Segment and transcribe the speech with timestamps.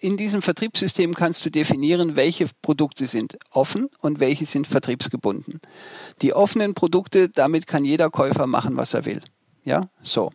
[0.00, 5.60] in diesem Vertriebssystem kannst du definieren, welche Produkte sind offen und welche sind vertriebsgebunden.
[6.22, 9.20] Die offenen Produkte, damit kann jeder Käufer machen, was er will.
[9.64, 10.32] Ja, so.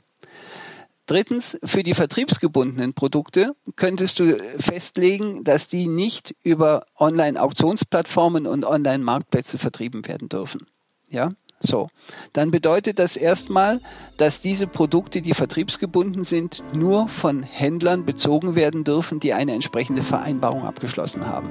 [1.08, 9.60] Drittens, für die vertriebsgebundenen Produkte könntest du festlegen, dass die nicht über Online-Auktionsplattformen und Online-Marktplätze
[9.60, 10.68] vertrieben werden dürfen.
[11.08, 11.34] Ja,
[11.66, 11.90] so.
[12.34, 13.80] Dann bedeutet das erstmal,
[14.18, 20.02] dass diese Produkte, die vertriebsgebunden sind, nur von Händlern bezogen werden dürfen, die eine entsprechende
[20.02, 21.50] Vereinbarung abgeschlossen haben.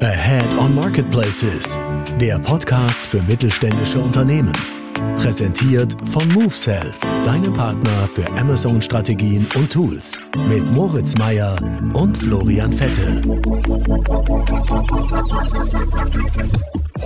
[0.00, 1.80] Ahead on Marketplaces,
[2.20, 4.52] der Podcast für mittelständische Unternehmen.
[4.94, 6.94] Präsentiert von MoveSell,
[7.24, 10.16] deinem Partner für Amazon-Strategien und Tools.
[10.48, 11.56] Mit Moritz Meyer
[11.94, 13.20] und Florian Vettel.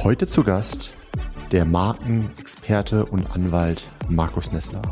[0.05, 0.93] Heute zu Gast
[1.51, 4.82] der Markenexperte und Anwalt Markus Nessler.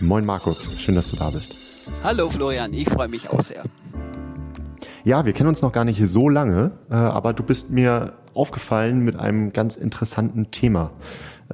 [0.00, 1.54] Moin Markus, schön, dass du da bist.
[2.02, 3.62] Hallo Florian, ich freue mich auch sehr.
[5.04, 9.00] Ja, wir kennen uns noch gar nicht so lange, äh, aber du bist mir aufgefallen
[9.00, 10.90] mit einem ganz interessanten Thema.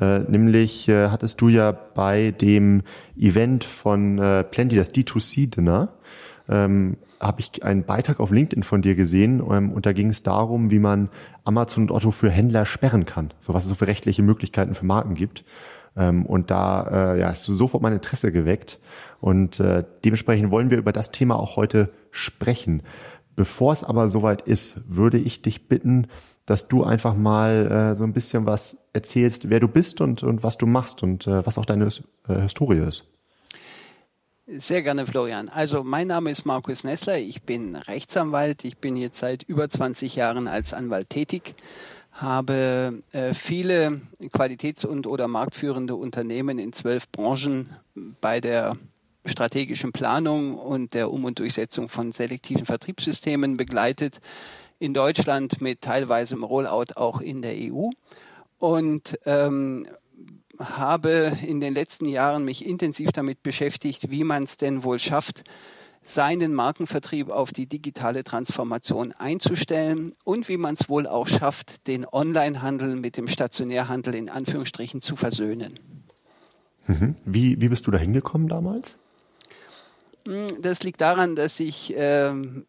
[0.00, 2.82] Äh, nämlich äh, hattest du ja bei dem
[3.18, 5.88] Event von äh, Plenty, das D2C-Dinner,
[6.48, 10.22] ähm, habe ich einen Beitrag auf LinkedIn von dir gesehen ähm, und da ging es
[10.22, 11.08] darum, wie man
[11.44, 14.86] Amazon und Otto für Händler sperren kann, so was es so für rechtliche Möglichkeiten für
[14.86, 15.44] Marken gibt.
[15.96, 18.78] Ähm, und da äh, ja, hast du sofort mein Interesse geweckt
[19.20, 22.82] und äh, dementsprechend wollen wir über das Thema auch heute sprechen.
[23.38, 26.08] Bevor es aber soweit ist, würde ich dich bitten,
[26.44, 30.42] dass du einfach mal äh, so ein bisschen was erzählst, wer du bist und, und
[30.42, 31.86] was du machst und äh, was auch deine
[32.26, 33.12] äh, Historie ist.
[34.48, 35.48] Sehr gerne, Florian.
[35.48, 40.16] Also mein Name ist Markus Nessler, ich bin Rechtsanwalt, ich bin jetzt seit über 20
[40.16, 41.54] Jahren als Anwalt tätig,
[42.10, 44.00] habe äh, viele
[44.32, 47.68] qualitäts- und oder marktführende Unternehmen in zwölf Branchen
[48.20, 48.76] bei der
[49.24, 54.20] strategischen Planung und der Um- und Durchsetzung von selektiven Vertriebssystemen begleitet,
[54.78, 57.90] in Deutschland mit teilweise im Rollout auch in der EU
[58.58, 59.86] und ähm,
[60.58, 65.44] habe in den letzten Jahren mich intensiv damit beschäftigt, wie man es denn wohl schafft,
[66.02, 72.06] seinen Markenvertrieb auf die digitale Transformation einzustellen und wie man es wohl auch schafft, den
[72.10, 75.78] Onlinehandel mit dem Stationärhandel in Anführungsstrichen zu versöhnen.
[76.86, 77.14] Mhm.
[77.24, 78.98] Wie, wie bist du da hingekommen damals?
[80.28, 82.66] Hm, das liegt daran, dass ich ähm,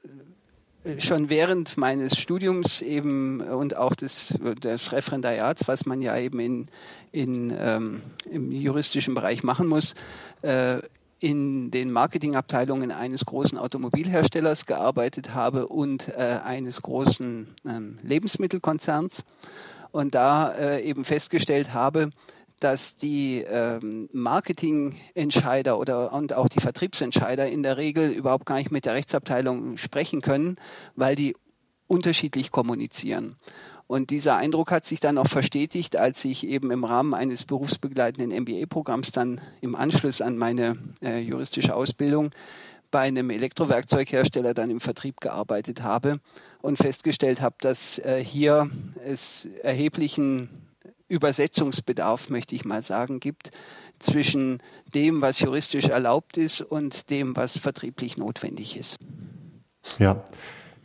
[0.97, 4.33] schon während meines Studiums eben und auch des,
[4.63, 6.67] des Referendariats, was man ja eben in,
[7.11, 9.93] in, ähm, im juristischen Bereich machen muss,
[10.41, 10.79] äh,
[11.19, 19.25] in den Marketingabteilungen eines großen Automobilherstellers gearbeitet habe und äh, eines großen ähm, Lebensmittelkonzerns.
[19.91, 22.11] Und da äh, eben festgestellt habe,
[22.59, 28.71] dass die ähm, Marketingentscheider oder und auch die Vertriebsentscheider in der Regel überhaupt gar nicht
[28.71, 30.57] mit der Rechtsabteilung sprechen können,
[30.95, 31.35] weil die
[31.87, 33.35] unterschiedlich kommunizieren.
[33.87, 38.43] Und dieser Eindruck hat sich dann auch verstetigt, als ich eben im Rahmen eines berufsbegleitenden
[38.43, 42.29] MBA-Programms dann im Anschluss an meine äh, juristische Ausbildung
[42.91, 46.19] bei einem Elektrowerkzeughersteller dann im Vertrieb gearbeitet habe
[46.61, 48.69] und festgestellt habe, dass äh, hier
[49.03, 50.68] es erheblichen
[51.09, 53.51] Übersetzungsbedarf, möchte ich mal sagen, gibt
[53.99, 54.59] zwischen
[54.93, 58.97] dem, was juristisch erlaubt ist und dem, was vertrieblich notwendig ist.
[59.97, 60.23] Ja.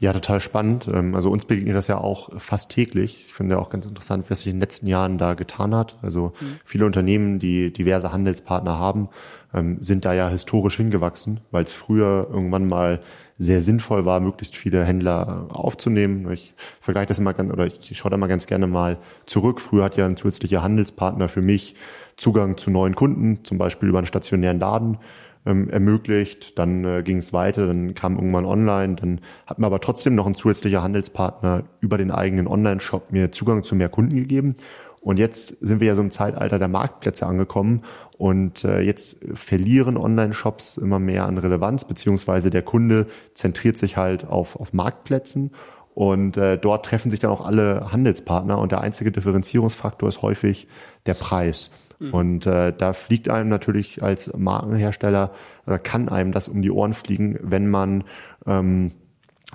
[0.00, 0.88] Ja, total spannend.
[0.92, 3.22] Ähm, also uns begegnet das ja auch fast täglich.
[3.26, 5.96] Ich finde auch ganz interessant, was sich in den letzten Jahren da getan hat.
[6.02, 6.58] Also mhm.
[6.64, 9.08] viele Unternehmen, die diverse Handelspartner haben,
[9.54, 13.00] ähm, sind da ja historisch hingewachsen, weil es früher irgendwann mal
[13.36, 16.30] sehr sinnvoll war, möglichst viele Händler aufzunehmen.
[16.32, 19.60] Ich vergleiche das immer ganz, oder ich schaue da mal ganz gerne mal zurück.
[19.60, 21.74] Früher hat ja ein zusätzlicher Handelspartner für mich
[22.16, 24.98] Zugang zu neuen Kunden, zum Beispiel über einen stationären Laden
[25.46, 26.58] ähm, ermöglicht.
[26.58, 30.26] Dann äh, ging es weiter, dann kam irgendwann online, dann hat mir aber trotzdem noch
[30.26, 34.54] ein zusätzlicher Handelspartner über den eigenen Online-Shop mir Zugang zu mehr Kunden gegeben.
[35.04, 37.82] Und jetzt sind wir ja so im Zeitalter der Marktplätze angekommen
[38.16, 44.26] und äh, jetzt verlieren Online-Shops immer mehr an Relevanz, beziehungsweise der Kunde zentriert sich halt
[44.26, 45.50] auf, auf Marktplätzen
[45.94, 50.68] und äh, dort treffen sich dann auch alle Handelspartner und der einzige Differenzierungsfaktor ist häufig
[51.04, 51.70] der Preis.
[51.98, 52.14] Mhm.
[52.14, 55.32] Und äh, da fliegt einem natürlich als Markenhersteller
[55.66, 58.04] oder kann einem das um die Ohren fliegen, wenn man
[58.46, 58.90] ähm,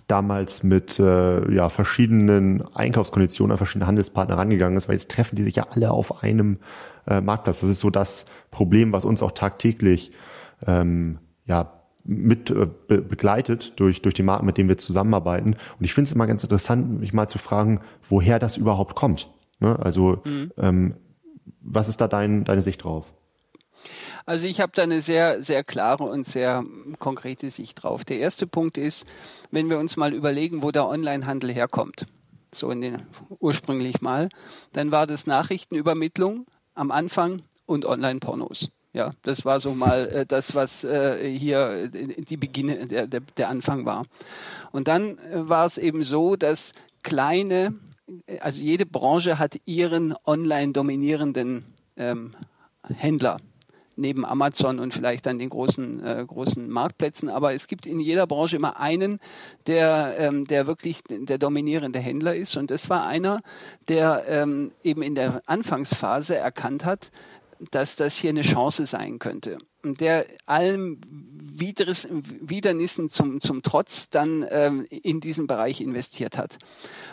[0.07, 5.43] damals mit äh, ja, verschiedenen Einkaufskonditionen an verschiedene Handelspartner rangegangen ist, weil jetzt treffen die
[5.43, 6.57] sich ja alle auf einem
[7.07, 7.61] äh, Marktplatz.
[7.61, 10.11] Das ist so das Problem, was uns auch tagtäglich
[10.65, 11.73] ähm, ja,
[12.03, 15.53] mit äh, be begleitet durch, durch die Marken, mit denen wir zusammenarbeiten.
[15.53, 19.29] Und ich finde es immer ganz interessant, mich mal zu fragen, woher das überhaupt kommt.
[19.59, 19.77] Ne?
[19.79, 20.51] Also mhm.
[20.57, 20.95] ähm,
[21.61, 23.05] was ist da dein, deine Sicht drauf?
[24.25, 26.63] Also ich habe da eine sehr, sehr klare und sehr
[26.99, 28.05] konkrete Sicht drauf.
[28.05, 29.05] Der erste Punkt ist,
[29.51, 32.05] wenn wir uns mal überlegen, wo der Onlinehandel herkommt,
[32.53, 33.01] so in den
[33.39, 34.29] ursprünglich mal,
[34.73, 36.45] dann war das Nachrichtenübermittlung
[36.75, 38.69] am Anfang und Online-Pornos.
[38.91, 43.49] Ja, das war so mal äh, das, was äh, hier die Beginne, der, der, der
[43.49, 44.05] Anfang war.
[44.71, 46.71] Und dann äh, war es eben so, dass
[47.03, 47.75] kleine,
[48.39, 51.65] also jede Branche hat ihren online dominierenden
[51.97, 52.35] ähm,
[52.83, 53.39] Händler
[53.99, 57.29] neben Amazon und vielleicht dann den großen, äh, großen Marktplätzen.
[57.29, 59.19] Aber es gibt in jeder Branche immer einen,
[59.67, 62.55] der, ähm, der wirklich der dominierende Händler ist.
[62.57, 63.41] Und das war einer,
[63.87, 67.11] der ähm, eben in der Anfangsphase erkannt hat,
[67.71, 69.57] dass das hier eine Chance sein könnte.
[69.83, 76.57] Und der allem Wideres, Widernissen zum, zum Trotz dann ähm, in diesen Bereich investiert hat.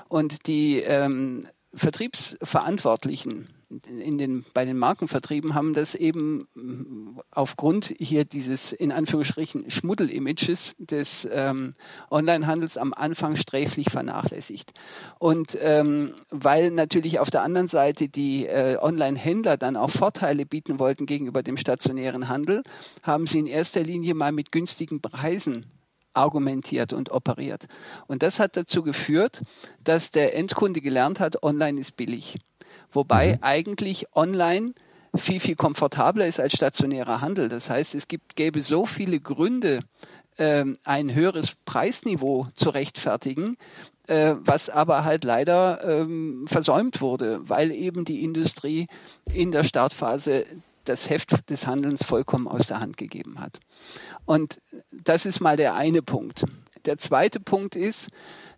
[0.08, 6.46] Und die ähm, Vertriebsverantwortlichen in den, bei den Markenvertrieben haben das eben
[7.32, 11.74] aufgrund hier dieses in Anführungsstrichen Schmuddel-Images des ähm,
[12.10, 14.72] Onlinehandels am Anfang sträflich vernachlässigt.
[15.18, 20.78] Und ähm, weil natürlich auf der anderen Seite die äh, Online-Händler dann auch Vorteile bieten
[20.78, 22.62] wollten gegenüber dem stationären Handel,
[23.02, 25.66] haben sie in erster Linie mal mit günstigen Preisen
[26.14, 27.66] argumentiert und operiert.
[28.06, 29.42] Und das hat dazu geführt,
[29.82, 32.38] dass der Endkunde gelernt hat, online ist billig.
[32.92, 33.38] Wobei mhm.
[33.42, 34.72] eigentlich online
[35.14, 37.48] viel, viel komfortabler ist als stationärer Handel.
[37.48, 39.80] Das heißt, es gibt, gäbe so viele Gründe,
[40.38, 43.56] ähm, ein höheres Preisniveau zu rechtfertigen,
[44.06, 48.86] äh, was aber halt leider ähm, versäumt wurde, weil eben die Industrie
[49.32, 50.44] in der Startphase
[50.84, 53.60] das Heft des Handelns vollkommen aus der Hand gegeben hat.
[54.24, 54.58] Und
[54.92, 56.44] das ist mal der eine Punkt.
[56.84, 58.10] Der zweite Punkt ist,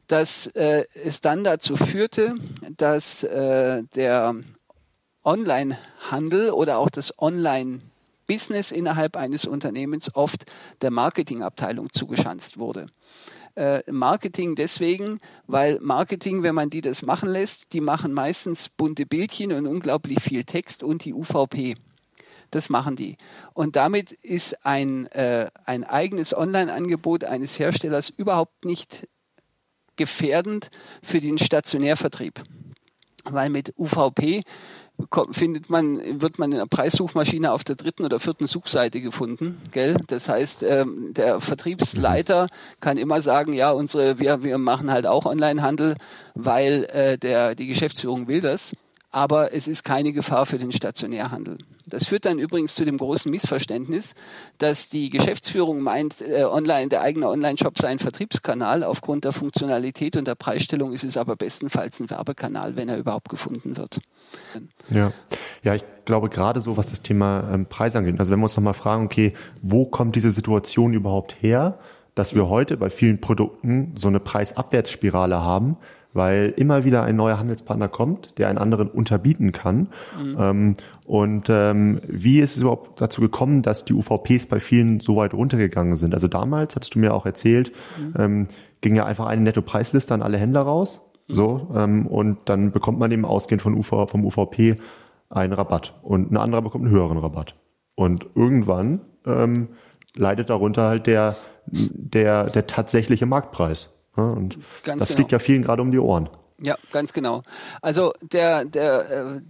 [0.08, 2.34] dass äh, es dann dazu führte,
[2.76, 4.34] dass äh, der
[5.22, 10.46] Online-Handel oder auch das Online-Business innerhalb eines Unternehmens oft
[10.80, 12.86] der Marketingabteilung zugeschanzt wurde.
[13.54, 19.04] Äh, Marketing deswegen, weil Marketing, wenn man die das machen lässt, die machen meistens bunte
[19.04, 21.74] Bildchen und unglaublich viel Text und die UVP.
[22.50, 23.18] Das machen die.
[23.52, 29.06] Und damit ist ein, äh, ein eigenes Online-Angebot eines Herstellers überhaupt nicht
[29.98, 30.70] gefährdend
[31.02, 32.42] für den Stationärvertrieb.
[33.24, 34.42] Weil mit UVP
[35.30, 39.96] findet man, wird man in der Preissuchmaschine auf der dritten oder vierten Suchseite gefunden, gell?
[40.06, 42.48] Das heißt, ähm, der Vertriebsleiter
[42.80, 45.96] kann immer sagen, ja, unsere, wir, wir machen halt auch Onlinehandel,
[46.34, 48.72] weil äh, der, die Geschäftsführung will das
[49.10, 51.58] aber es ist keine Gefahr für den Stationärhandel.
[51.88, 54.14] Das führt dann übrigens zu dem großen Missverständnis,
[54.58, 58.84] dass die Geschäftsführung meint, äh, online, der eigene Online-Shop sei ein Vertriebskanal.
[58.84, 63.28] Aufgrund der Funktionalität und der Preisstellung ist es aber bestenfalls ein Werbekanal, wenn er überhaupt
[63.28, 64.00] gefunden wird.
[64.90, 65.12] Ja,
[65.62, 68.18] ja ich glaube gerade so, was das Thema ähm, Preis angeht.
[68.18, 71.78] Also wenn wir uns nochmal fragen, okay, wo kommt diese Situation überhaupt her,
[72.14, 75.76] dass wir heute bei vielen Produkten so eine Preisabwärtsspirale haben,
[76.12, 79.88] weil immer wieder ein neuer Handelspartner kommt, der einen anderen unterbieten kann.
[80.20, 80.36] Mhm.
[80.38, 85.16] Ähm, und ähm, wie ist es überhaupt dazu gekommen, dass die UVPs bei vielen so
[85.16, 86.14] weit runtergegangen sind?
[86.14, 88.14] Also damals, hattest du mir auch erzählt, mhm.
[88.18, 88.48] ähm,
[88.80, 91.00] ging ja einfach eine Netto-Preisliste an alle Händler raus.
[91.28, 91.34] Mhm.
[91.34, 94.78] So, ähm, und dann bekommt man eben ausgehend von UV, vom UVP
[95.30, 97.54] einen Rabatt und ein anderer bekommt einen höheren Rabatt.
[97.94, 99.68] Und irgendwann ähm,
[100.14, 103.97] leidet darunter halt der, der, der tatsächliche Marktpreis.
[104.22, 105.16] Und ganz das genau.
[105.16, 106.28] fliegt ja vielen gerade um die Ohren.
[106.62, 107.42] Ja, ganz genau.
[107.82, 109.40] Also der, der äh,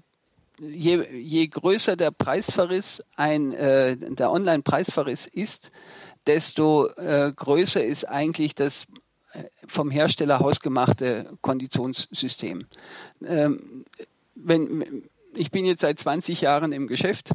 [0.58, 5.70] je, je größer der Preisverriss ein äh, der Online-Preisverriss ist,
[6.26, 8.86] desto äh, größer ist eigentlich das
[9.66, 12.66] vom Hersteller hausgemachte Konditionssystem.
[13.24, 13.84] Ähm,
[14.34, 17.32] wenn, ich bin jetzt seit 20 Jahren im Geschäft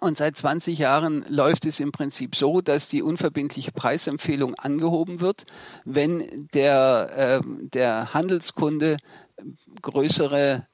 [0.00, 5.46] und seit 20 Jahren läuft es im Prinzip so, dass die unverbindliche Preisempfehlung angehoben wird,
[5.84, 8.98] wenn der, äh, der Handelskunde
[9.82, 10.66] größere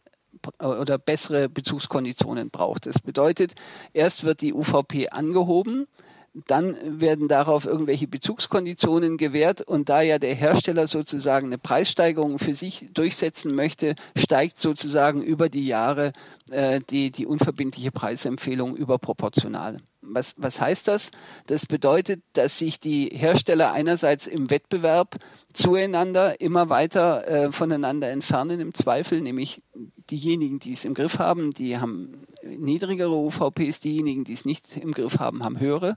[0.58, 2.86] oder bessere Bezugskonditionen braucht.
[2.86, 3.54] Das bedeutet,
[3.92, 5.86] erst wird die UVP angehoben,
[6.34, 12.54] dann werden darauf irgendwelche Bezugskonditionen gewährt und da ja der Hersteller sozusagen eine Preissteigerung für
[12.54, 16.12] sich durchsetzen möchte, steigt sozusagen über die Jahre
[16.50, 19.78] äh, die, die unverbindliche Preisempfehlung überproportional.
[20.00, 21.10] Was, was heißt das?
[21.46, 25.18] Das bedeutet, dass sich die Hersteller einerseits im Wettbewerb
[25.52, 31.52] zueinander immer weiter äh, voneinander entfernen im Zweifel, nämlich diejenigen, die es im Griff haben,
[31.52, 35.96] die haben niedrigere UVPs, diejenigen, die es nicht im Griff haben, haben höhere.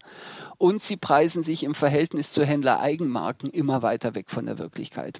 [0.57, 5.19] Und sie preisen sich im Verhältnis zu Händler-Eigenmarken immer weiter weg von der Wirklichkeit.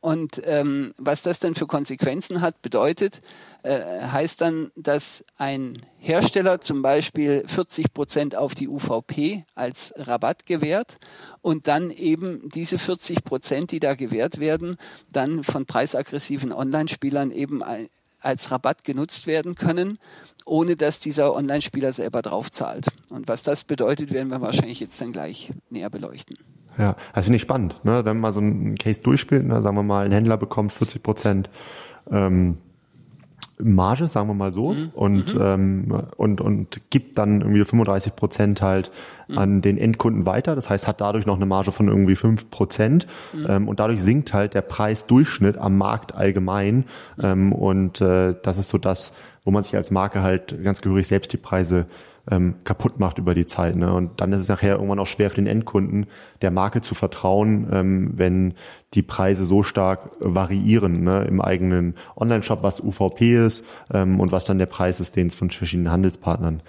[0.00, 3.22] Und ähm, was das dann für Konsequenzen hat, bedeutet,
[3.62, 10.44] äh, heißt dann, dass ein Hersteller zum Beispiel 40 Prozent auf die UVP als Rabatt
[10.44, 10.98] gewährt
[11.40, 14.76] und dann eben diese 40 Prozent, die da gewährt werden,
[15.10, 17.62] dann von preisaggressiven Online-Spielern eben
[18.24, 19.98] als Rabatt genutzt werden können,
[20.44, 22.88] ohne dass dieser Online-Spieler selber drauf zahlt.
[23.10, 26.36] Und was das bedeutet, werden wir wahrscheinlich jetzt dann gleich näher beleuchten.
[26.78, 27.84] Ja, das finde ich spannend.
[27.84, 28.04] Ne?
[28.04, 29.62] Wenn man mal so einen Case durchspielt, ne?
[29.62, 31.50] sagen wir mal, ein Händler bekommt 40 Prozent
[32.10, 32.58] ähm,
[33.58, 34.90] Marge, sagen wir mal so, mhm.
[34.94, 35.40] und, mhm.
[35.40, 38.90] ähm, und, und gibt dann irgendwie 35 Prozent halt
[39.28, 39.38] mhm.
[39.38, 40.54] an den Endkunden weiter.
[40.54, 43.46] Das heißt, hat dadurch noch eine Marge von irgendwie 5 Prozent mhm.
[43.48, 46.84] ähm, und dadurch sinkt halt der Preisdurchschnitt am Markt allgemein.
[47.22, 51.06] Ähm, und äh, das ist so das, wo man sich als Marke halt ganz gehörig
[51.06, 51.86] selbst die Preise
[52.30, 53.76] ähm, kaputt macht über die Zeit.
[53.76, 53.92] Ne?
[53.92, 56.06] Und dann ist es nachher irgendwann auch schwer für den Endkunden,
[56.42, 58.54] der Marke zu vertrauen, ähm, wenn
[58.94, 61.24] die Preise so stark variieren ne?
[61.24, 65.34] im eigenen Online-Shop, was UVP ist ähm, und was dann der Preis ist, den es
[65.34, 66.62] von verschiedenen Handelspartnern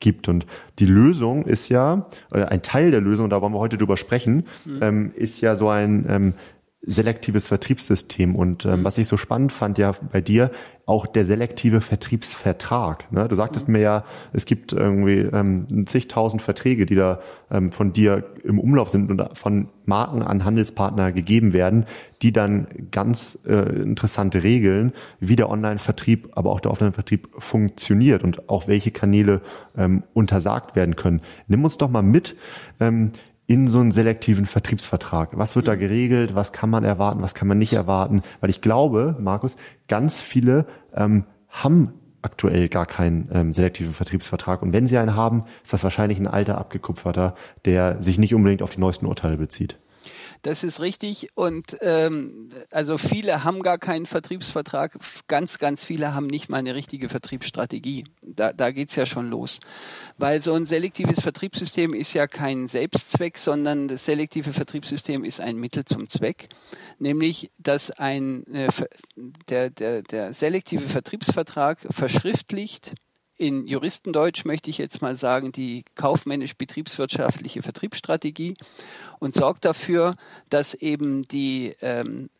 [0.00, 0.28] gibt.
[0.28, 0.46] Und
[0.78, 4.46] die Lösung ist ja, oder ein Teil der Lösung, da wollen wir heute drüber sprechen,
[4.64, 4.78] mhm.
[4.82, 6.34] ähm, ist ja so ein ähm,
[6.84, 8.34] selektives Vertriebssystem.
[8.34, 10.50] Und ähm, was ich so spannend fand ja bei dir,
[10.84, 13.10] auch der selektive Vertriebsvertrag.
[13.12, 13.28] Ne?
[13.28, 13.74] Du sagtest mhm.
[13.74, 17.20] mir ja, es gibt irgendwie ähm, zigtausend Verträge, die da
[17.52, 21.86] ähm, von dir im Umlauf sind und von Marken an Handelspartner gegeben werden,
[22.20, 28.48] die dann ganz äh, interessante Regeln, wie der Online-Vertrieb, aber auch der Offline-Vertrieb funktioniert und
[28.48, 29.40] auch welche Kanäle
[29.76, 31.20] ähm, untersagt werden können.
[31.46, 32.36] Nimm uns doch mal mit.
[32.80, 33.12] Ähm,
[33.52, 35.36] in so einen selektiven Vertriebsvertrag?
[35.36, 36.34] Was wird da geregelt?
[36.34, 37.20] Was kann man erwarten?
[37.20, 38.22] Was kann man nicht erwarten?
[38.40, 39.56] Weil ich glaube, Markus,
[39.88, 41.92] ganz viele ähm, haben
[42.22, 44.62] aktuell gar keinen ähm, selektiven Vertriebsvertrag.
[44.62, 47.34] Und wenn sie einen haben, ist das wahrscheinlich ein alter abgekupferter,
[47.66, 49.76] der sich nicht unbedingt auf die neuesten Urteile bezieht.
[50.42, 51.28] Das ist richtig.
[51.34, 54.98] Und ähm, also viele haben gar keinen Vertriebsvertrag.
[55.28, 58.04] Ganz, ganz viele haben nicht mal eine richtige Vertriebsstrategie.
[58.22, 59.60] Da, da geht's ja schon los.
[60.18, 65.56] Weil so ein selektives Vertriebssystem ist ja kein Selbstzweck, sondern das selektive Vertriebssystem ist ein
[65.56, 66.48] Mittel zum Zweck.
[66.98, 68.68] Nämlich, dass ein äh,
[69.48, 72.94] der, der, der selektive Vertriebsvertrag verschriftlicht
[73.42, 78.54] in Juristendeutsch möchte ich jetzt mal sagen, die kaufmännisch-betriebswirtschaftliche Vertriebsstrategie
[79.18, 80.14] und sorgt dafür,
[80.48, 82.30] dass eben die, ähm,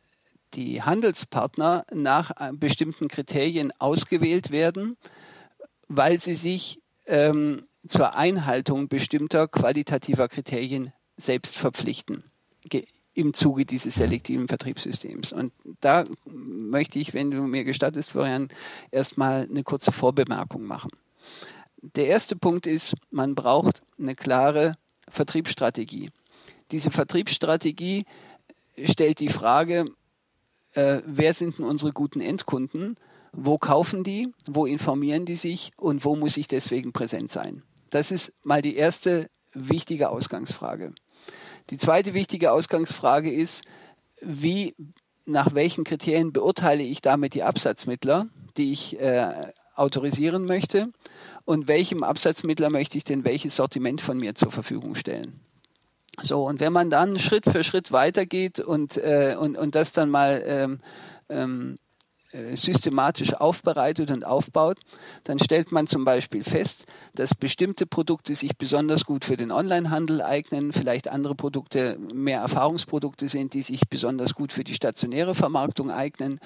[0.55, 4.97] die Handelspartner nach äh, bestimmten Kriterien ausgewählt werden,
[5.89, 12.23] weil sie sich ähm, zur Einhaltung bestimmter qualitativer Kriterien selbst verpflichten
[13.15, 15.33] im Zuge dieses selektiven Vertriebssystems.
[15.33, 18.49] Und da möchte ich, wenn du mir gestattest, Florian,
[18.91, 20.91] erstmal eine kurze Vorbemerkung machen.
[21.83, 24.77] Der erste Punkt ist, man braucht eine klare
[25.09, 26.11] Vertriebsstrategie.
[26.71, 28.07] Diese Vertriebsstrategie
[28.85, 29.87] stellt die Frage,
[30.75, 32.97] äh, wer sind denn unsere guten Endkunden?
[33.33, 34.33] Wo kaufen die?
[34.47, 35.73] Wo informieren die sich?
[35.77, 37.63] Und wo muss ich deswegen präsent sein?
[37.91, 40.95] Das ist mal die erste wichtige Ausgangsfrage.
[41.71, 43.65] Die zweite wichtige Ausgangsfrage ist,
[44.21, 44.75] wie,
[45.25, 48.27] nach welchen Kriterien beurteile ich damit die Absatzmittler,
[48.57, 50.93] die ich äh, autorisieren möchte
[51.45, 55.41] und welchem Absatzmittler möchte ich denn welches Sortiment von mir zur Verfügung stellen.
[56.21, 60.11] So, und wenn man dann Schritt für Schritt weitergeht und, äh, und, und das dann
[60.11, 60.81] mal ähm,
[61.31, 61.82] ähm, äh,
[62.55, 64.79] systematisch aufbereitet und aufbaut,
[65.25, 70.23] dann stellt man zum Beispiel fest, dass bestimmte Produkte sich besonders gut für den Onlinehandel
[70.23, 75.91] eignen, vielleicht andere Produkte mehr Erfahrungsprodukte sind, die sich besonders gut für die stationäre Vermarktung
[75.91, 76.41] eignen.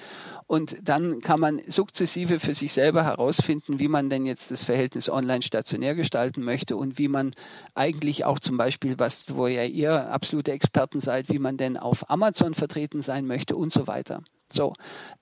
[0.45, 5.09] Und dann kann man sukzessive für sich selber herausfinden, wie man denn jetzt das Verhältnis
[5.09, 7.33] online-stationär gestalten möchte und wie man
[7.75, 12.09] eigentlich auch zum Beispiel, was, wo ja ihr absolute Experten seid, wie man denn auf
[12.09, 14.21] Amazon vertreten sein möchte und so weiter.
[14.51, 14.73] So.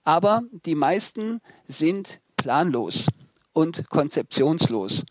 [0.04, 3.08] Aber die meisten sind planlos
[3.54, 5.06] und konzeptionslos.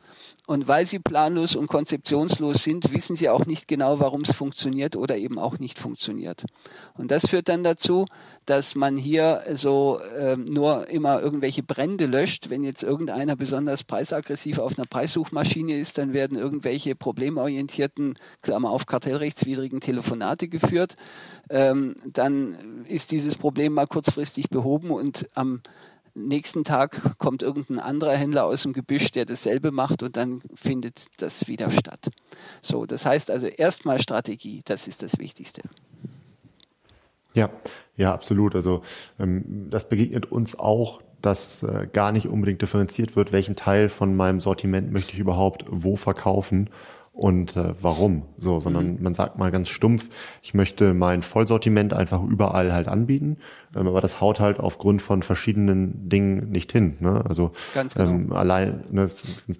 [0.46, 4.94] Und weil sie planlos und konzeptionslos sind, wissen sie auch nicht genau, warum es funktioniert
[4.94, 6.44] oder eben auch nicht funktioniert.
[6.98, 8.04] Und das führt dann dazu,
[8.44, 12.50] dass man hier so äh, nur immer irgendwelche Brände löscht.
[12.50, 18.84] Wenn jetzt irgendeiner besonders preisaggressiv auf einer Preissuchmaschine ist, dann werden irgendwelche problemorientierten, Klammer auf
[18.84, 20.96] kartellrechtswidrigen Telefonate geführt.
[21.48, 25.62] Ähm, dann ist dieses Problem mal kurzfristig behoben und am
[26.14, 31.06] nächsten Tag kommt irgendein anderer Händler aus dem Gebüsch, der dasselbe macht und dann findet
[31.18, 32.10] das wieder statt.
[32.60, 35.62] So, das heißt also erstmal Strategie, das ist das Wichtigste.
[37.34, 37.50] Ja,
[37.96, 38.54] ja, absolut.
[38.54, 38.82] Also
[39.18, 44.14] ähm, das begegnet uns auch, dass äh, gar nicht unbedingt differenziert wird, welchen Teil von
[44.14, 46.70] meinem Sortiment möchte ich überhaupt wo verkaufen
[47.14, 49.02] und äh, warum so, sondern mhm.
[49.02, 50.08] man sagt mal ganz stumpf,
[50.42, 53.36] ich möchte mein Vollsortiment einfach überall halt anbieten,
[53.76, 56.96] ähm, aber das haut halt aufgrund von verschiedenen Dingen nicht hin.
[56.98, 57.24] Ne?
[57.28, 58.10] Also ganz genau.
[58.10, 59.08] ähm, allein, ne,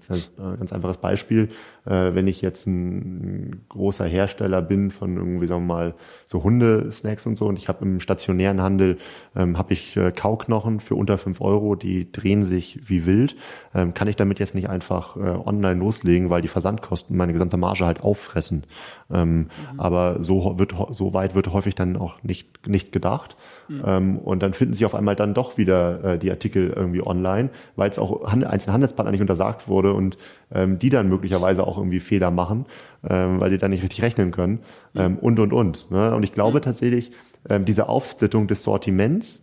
[0.09, 1.49] ganz, ganz einfaches Beispiel,
[1.87, 5.95] äh, wenn ich jetzt ein großer Hersteller bin von irgendwie, sagen wir mal,
[6.27, 8.99] so Hundesnacks und so und ich habe im stationären Handel,
[9.37, 13.37] ähm, habe ich äh, Kauknochen für unter fünf Euro, die drehen sich wie wild,
[13.75, 17.57] ähm, kann ich damit jetzt nicht einfach äh, online loslegen, weil die Versandkosten meine gesamte
[17.57, 18.65] Marge halt auffressen.
[19.13, 19.49] Ähm, mhm.
[19.79, 23.37] Aber so wird so weit wird häufig dann auch nicht nicht gedacht.
[23.69, 23.83] Mhm.
[23.87, 27.51] Ähm, und dann finden sich auf einmal dann doch wieder äh, die Artikel irgendwie online,
[27.77, 30.17] weil es auch Hand, einzelnen Handelspartnern nicht untersagt wurde und
[30.53, 32.67] ähm, die dann möglicherweise auch irgendwie Fehler machen,
[33.09, 34.61] ähm, weil die dann nicht richtig rechnen können
[34.95, 35.01] mhm.
[35.01, 35.91] ähm, und und und.
[35.91, 36.15] Ne?
[36.15, 36.63] Und ich glaube mhm.
[36.63, 37.13] tatsächlich,
[37.49, 39.43] ähm, diese Aufsplittung des Sortiments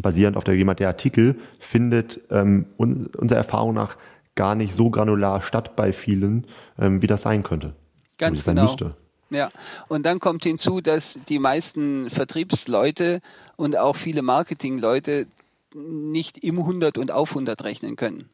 [0.00, 3.96] basierend auf der jemand der Artikel findet ähm, un, unserer Erfahrung nach
[4.34, 6.46] gar nicht so granular statt bei vielen,
[6.78, 7.74] ähm, wie das sein könnte.
[8.18, 8.62] Ganz genau.
[8.62, 8.96] Müsste.
[9.30, 9.50] Ja,
[9.88, 13.20] und dann kommt hinzu, dass die meisten Vertriebsleute
[13.56, 15.26] und auch viele Marketingleute
[15.74, 18.28] nicht im 100 und auf 100 rechnen können.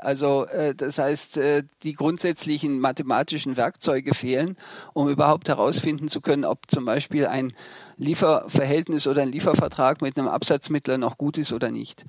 [0.00, 4.56] Also äh, das heißt, äh, die grundsätzlichen mathematischen Werkzeuge fehlen,
[4.92, 7.54] um überhaupt herausfinden zu können, ob zum Beispiel ein
[7.96, 12.04] Lieferverhältnis oder ein Liefervertrag mit einem Absatzmittler noch gut ist oder nicht.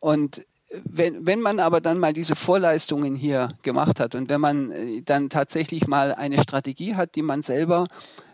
[0.00, 0.44] Und
[0.84, 5.02] wenn, wenn man aber dann mal diese Vorleistungen hier gemacht hat und wenn man äh,
[5.02, 7.86] dann tatsächlich mal eine Strategie hat, die man selber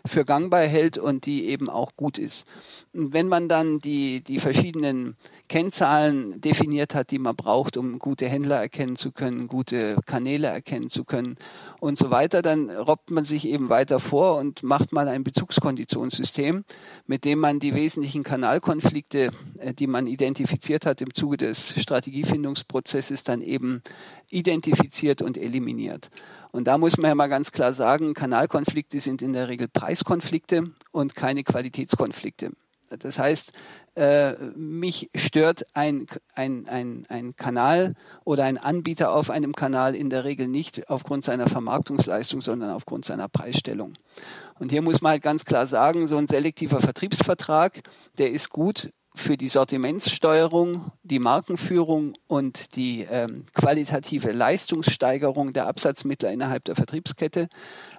[0.05, 2.47] für gangbar hält und die eben auch gut ist.
[2.93, 5.15] Und wenn man dann die, die verschiedenen
[5.47, 10.89] Kennzahlen definiert hat, die man braucht, um gute Händler erkennen zu können, gute Kanäle erkennen
[10.89, 11.37] zu können
[11.81, 16.63] und so weiter, dann robbt man sich eben weiter vor und macht mal ein Bezugskonditionssystem,
[17.07, 23.23] mit dem man die wesentlichen Kanalkonflikte, äh, die man identifiziert hat im Zuge des Strategiefindungsprozesses,
[23.23, 23.81] dann eben
[24.29, 26.11] identifiziert und eliminiert.
[26.51, 30.71] Und da muss man ja mal ganz klar sagen, Kanalkonflikte sind in der Regel Preiskonflikte
[30.91, 32.51] und keine Qualitätskonflikte.
[32.99, 33.53] Das heißt,
[33.95, 40.09] äh, mich stört ein, ein, ein, ein Kanal oder ein Anbieter auf einem Kanal in
[40.09, 43.93] der Regel nicht aufgrund seiner Vermarktungsleistung, sondern aufgrund seiner Preisstellung.
[44.59, 47.81] Und hier muss man halt ganz klar sagen, so ein selektiver Vertriebsvertrag,
[48.17, 56.31] der ist gut, für die Sortimentssteuerung, die Markenführung und die ähm, qualitative Leistungssteigerung der Absatzmittler
[56.31, 57.49] innerhalb der Vertriebskette.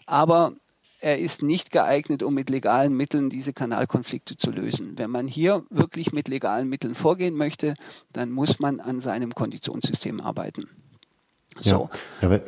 [0.07, 0.55] Aber
[1.03, 4.97] er ist nicht geeignet, um mit legalen Mitteln diese Kanalkonflikte zu lösen.
[4.97, 7.75] Wenn man hier wirklich mit legalen Mitteln vorgehen möchte,
[8.13, 10.69] dann muss man an seinem Konditionssystem arbeiten.
[11.59, 11.91] So.
[12.21, 12.41] Ja, ja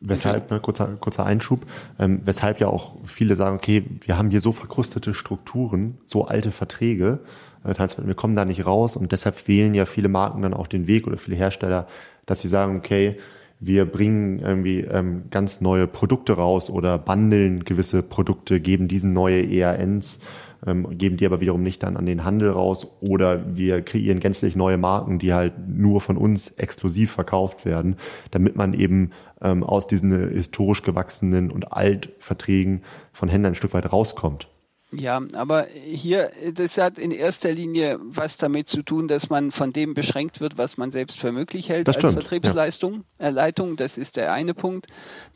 [0.00, 1.66] weshalb, ne, kurzer, kurzer Einschub,
[1.98, 6.52] ähm, weshalb ja auch viele sagen, okay, wir haben hier so verkrustete Strukturen, so alte
[6.52, 7.20] Verträge,
[7.64, 10.86] äh, wir kommen da nicht raus und deshalb wählen ja viele Marken dann auch den
[10.86, 11.88] Weg oder viele Hersteller,
[12.26, 13.18] dass sie sagen, okay,
[13.60, 19.42] wir bringen irgendwie ähm, ganz neue Produkte raus oder bundeln gewisse Produkte, geben diesen neue
[19.48, 20.18] ERNs,
[20.66, 24.56] ähm, geben die aber wiederum nicht dann an den Handel raus oder wir kreieren gänzlich
[24.56, 27.96] neue Marken, die halt nur von uns exklusiv verkauft werden,
[28.30, 33.92] damit man eben ähm, aus diesen historisch gewachsenen und Altverträgen von Händlern ein Stück weit
[33.92, 34.48] rauskommt.
[34.96, 39.72] Ja, aber hier, das hat in erster Linie was damit zu tun, dass man von
[39.72, 43.28] dem beschränkt wird, was man selbst für möglich hält das als stimmt, Vertriebsleistung, ja.
[43.28, 43.76] äh, Leitung.
[43.76, 44.86] Das ist der eine Punkt.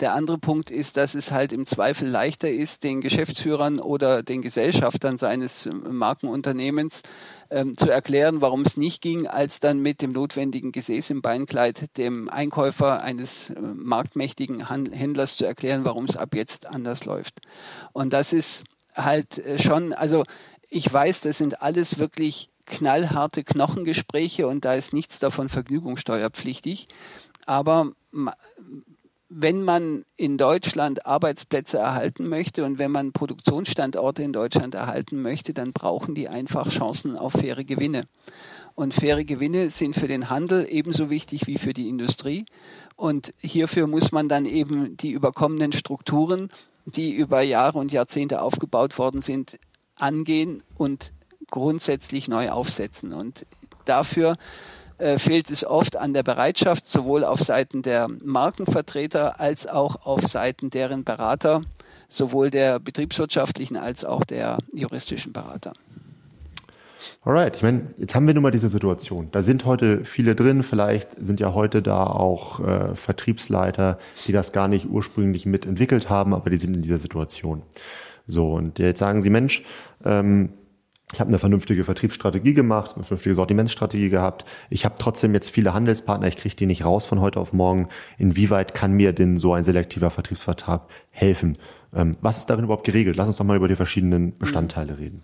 [0.01, 4.42] Der andere Punkt ist, dass es halt im Zweifel leichter ist, den Geschäftsführern oder den
[4.42, 7.03] Gesellschaftern seines äh, Markenunternehmens
[7.51, 11.97] ähm, zu erklären, warum es nicht ging, als dann mit dem notwendigen Gesäß im Beinkleid
[11.97, 17.40] dem Einkäufer eines äh, marktmächtigen Händlers zu erklären, warum es ab jetzt anders läuft.
[17.92, 18.64] Und das ist
[18.98, 20.24] halt äh, schon, also
[20.70, 26.88] ich weiß, das sind alles wirklich knallharte Knochengespräche und da ist nichts davon vergnügungssteuerpflichtig.
[27.46, 27.92] Aber
[29.30, 35.52] wenn man in Deutschland Arbeitsplätze erhalten möchte und wenn man Produktionsstandorte in Deutschland erhalten möchte,
[35.52, 38.06] dann brauchen die einfach Chancen auf faire Gewinne.
[38.74, 42.46] Und faire Gewinne sind für den Handel ebenso wichtig wie für die Industrie.
[42.96, 46.50] Und hierfür muss man dann eben die überkommenen Strukturen
[46.96, 49.59] die über Jahre und Jahrzehnte aufgebaut worden sind,
[49.94, 51.12] angehen und
[51.51, 53.12] grundsätzlich neu aufsetzen.
[53.12, 53.46] Und
[53.85, 54.37] dafür
[54.98, 60.27] äh, fehlt es oft an der Bereitschaft, sowohl auf Seiten der Markenvertreter als auch auf
[60.27, 61.62] Seiten deren Berater,
[62.09, 65.72] sowohl der betriebswirtschaftlichen als auch der juristischen Berater.
[67.22, 69.28] Alright, ich meine, jetzt haben wir nun mal diese Situation.
[69.32, 74.52] Da sind heute viele drin, vielleicht sind ja heute da auch äh, Vertriebsleiter, die das
[74.52, 77.62] gar nicht ursprünglich mitentwickelt haben, aber die sind in dieser Situation.
[78.26, 79.62] So, und jetzt sagen sie, Mensch,
[80.04, 80.50] ähm,
[81.12, 84.44] ich habe eine vernünftige Vertriebsstrategie gemacht, eine vernünftige Sortimentsstrategie gehabt.
[84.68, 87.88] Ich habe trotzdem jetzt viele Handelspartner, ich kriege die nicht raus von heute auf morgen.
[88.18, 91.56] Inwieweit kann mir denn so ein selektiver Vertriebsvertrag helfen?
[91.94, 93.16] Ähm, was ist darin überhaupt geregelt?
[93.16, 95.22] Lass uns doch mal über die verschiedenen Bestandteile reden.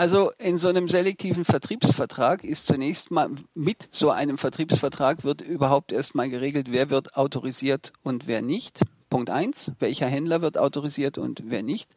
[0.00, 5.92] Also in so einem selektiven Vertriebsvertrag ist zunächst mal mit so einem Vertriebsvertrag wird überhaupt
[5.92, 8.80] erstmal geregelt, wer wird autorisiert und wer nicht.
[9.10, 11.90] Punkt eins, welcher Händler wird autorisiert und wer nicht.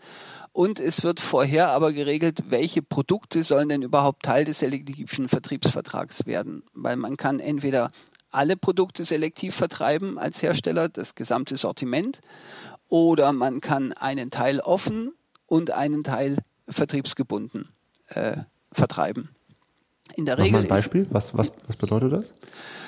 [0.52, 6.26] Und es wird vorher aber geregelt, welche Produkte sollen denn überhaupt Teil des selektiven Vertriebsvertrags
[6.26, 6.63] werden.
[6.74, 7.89] Weil man kann entweder
[8.32, 12.20] alle Produkte selektiv vertreiben als Hersteller, das gesamte Sortiment,
[12.89, 15.13] oder man kann einen Teil offen
[15.46, 17.70] und einen Teil vertriebsgebunden
[18.15, 18.38] äh,
[18.71, 19.30] vertreiben.
[20.15, 21.08] In der Mach Regel mal ein Beispiel.
[21.10, 22.34] was, was, was bedeutet das?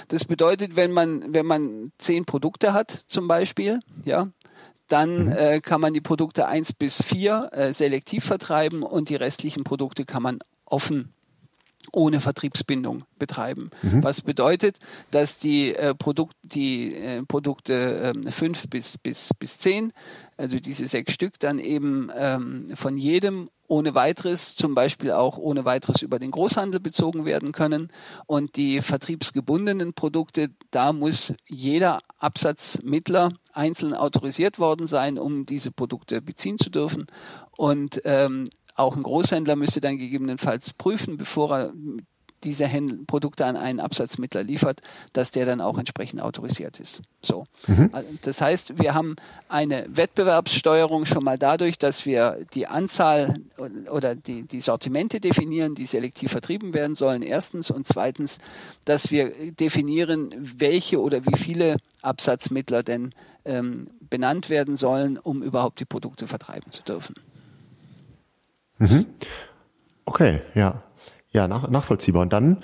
[0.10, 4.30] Das bedeutet, wenn man, wenn man zehn Produkte hat, zum Beispiel, ja,
[4.88, 5.32] dann mhm.
[5.32, 10.06] äh, kann man die Produkte eins bis vier äh, selektiv vertreiben und die restlichen Produkte
[10.06, 11.12] kann man offen
[11.92, 13.70] ohne Vertriebsbindung betreiben.
[13.82, 14.04] Mhm.
[14.04, 14.78] Was bedeutet,
[15.12, 19.94] dass die, äh, Produkt, die äh, Produkte äh, fünf bis, bis, bis zehn,
[20.38, 25.66] also diese sechs Stück, dann eben ähm, von jedem ohne weiteres, zum Beispiel auch ohne
[25.66, 27.92] weiteres über den Großhandel bezogen werden können.
[28.28, 36.22] Und die vertriebsgebundenen Produkte, da muss jeder Absatzmittler einzeln autorisiert worden sein, um diese Produkte
[36.22, 37.08] beziehen zu dürfen.
[37.52, 41.74] Und ähm, auch ein Großhändler müsste dann gegebenenfalls prüfen, bevor er
[42.46, 44.82] diese Händler, Produkte an einen Absatzmittler liefert,
[45.14, 47.02] dass der dann auch entsprechend autorisiert ist.
[47.22, 47.46] So.
[47.68, 47.90] Mhm.
[47.92, 49.16] Also, das heißt, wir haben
[49.50, 53.36] eine Wettbewerbssteuerung schon mal dadurch, dass wir die Anzahl
[53.90, 57.72] oder die, die Sortimente definieren, die selektiv vertrieben werden sollen, erstens.
[57.72, 58.38] Und zweitens,
[58.86, 65.80] dass wir definieren, welche oder wie viele Absatzmittler denn ähm, benannt werden sollen, um überhaupt
[65.80, 67.16] die Produkte vertreiben zu dürfen.
[68.78, 69.06] Mhm.
[70.06, 70.84] Okay, ja.
[71.36, 72.22] Ja, nach, nachvollziehbar.
[72.22, 72.60] Und dann,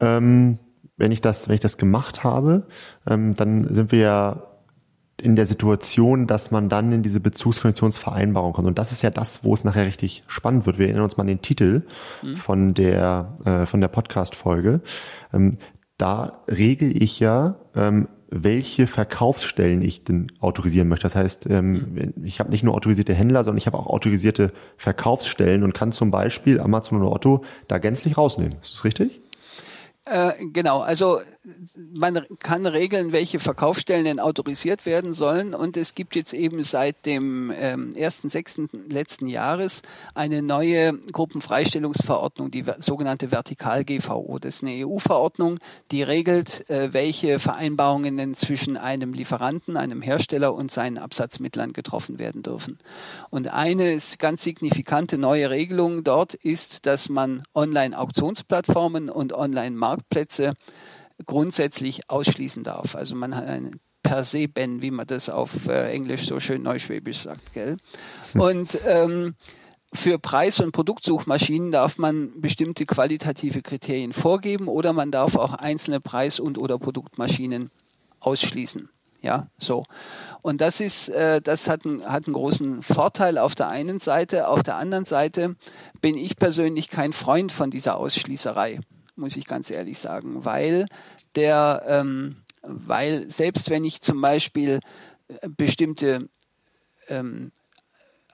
[0.00, 0.58] ähm,
[0.96, 2.66] wenn ich das, wenn ich das gemacht habe,
[3.06, 4.42] ähm, dann sind wir ja
[5.18, 8.66] in der Situation, dass man dann in diese Bezugskonditionsvereinbarung kommt.
[8.66, 10.78] Und das ist ja das, wo es nachher richtig spannend wird.
[10.78, 11.82] Wir erinnern uns mal an den Titel
[12.22, 12.36] mhm.
[12.36, 14.80] von der, äh, von der Podcast-Folge.
[15.34, 15.58] Ähm,
[15.98, 21.04] da regel ich ja, ähm, welche Verkaufsstellen ich denn autorisieren möchte.
[21.04, 25.62] Das heißt, ähm, ich habe nicht nur autorisierte Händler, sondern ich habe auch autorisierte Verkaufsstellen
[25.62, 28.56] und kann zum Beispiel Amazon oder Otto da gänzlich rausnehmen.
[28.60, 29.20] Ist das richtig?
[30.04, 31.20] Äh, genau, also
[31.92, 35.54] man kann regeln, welche Verkaufsstellen denn autorisiert werden sollen.
[35.54, 38.90] Und es gibt jetzt eben seit dem ähm, 1.6.
[38.92, 39.82] letzten Jahres
[40.14, 44.38] eine neue Gruppenfreistellungsverordnung, die sogenannte Vertikal-GVO.
[44.38, 45.58] Das ist eine EU-Verordnung,
[45.90, 52.18] die regelt, äh, welche Vereinbarungen denn zwischen einem Lieferanten, einem Hersteller und seinen Absatzmittlern getroffen
[52.18, 52.78] werden dürfen.
[53.30, 60.54] Und eine ganz signifikante neue Regelung dort ist, dass man Online-Auktionsplattformen und Online-Markt Marktplätze
[61.26, 62.94] grundsätzlich ausschließen darf.
[62.94, 66.62] Also man hat einen per se Ben, wie man das auf äh, Englisch so schön
[66.62, 67.76] neuschwäbisch sagt, gell?
[68.34, 69.34] Und ähm,
[69.92, 76.00] für Preis- und Produktsuchmaschinen darf man bestimmte qualitative Kriterien vorgeben oder man darf auch einzelne
[76.00, 77.70] Preis- und oder Produktmaschinen
[78.20, 78.88] ausschließen.
[79.22, 79.84] Ja, so.
[80.42, 84.48] Und das ist, äh, das hat, ein, hat einen großen Vorteil auf der einen Seite.
[84.48, 85.56] Auf der anderen Seite
[86.02, 88.80] bin ich persönlich kein Freund von dieser Ausschließerei
[89.16, 90.86] muss ich ganz ehrlich sagen, weil
[91.34, 94.80] der, ähm, weil selbst wenn ich zum Beispiel
[95.28, 96.28] äh, bestimmte
[97.08, 97.52] ähm,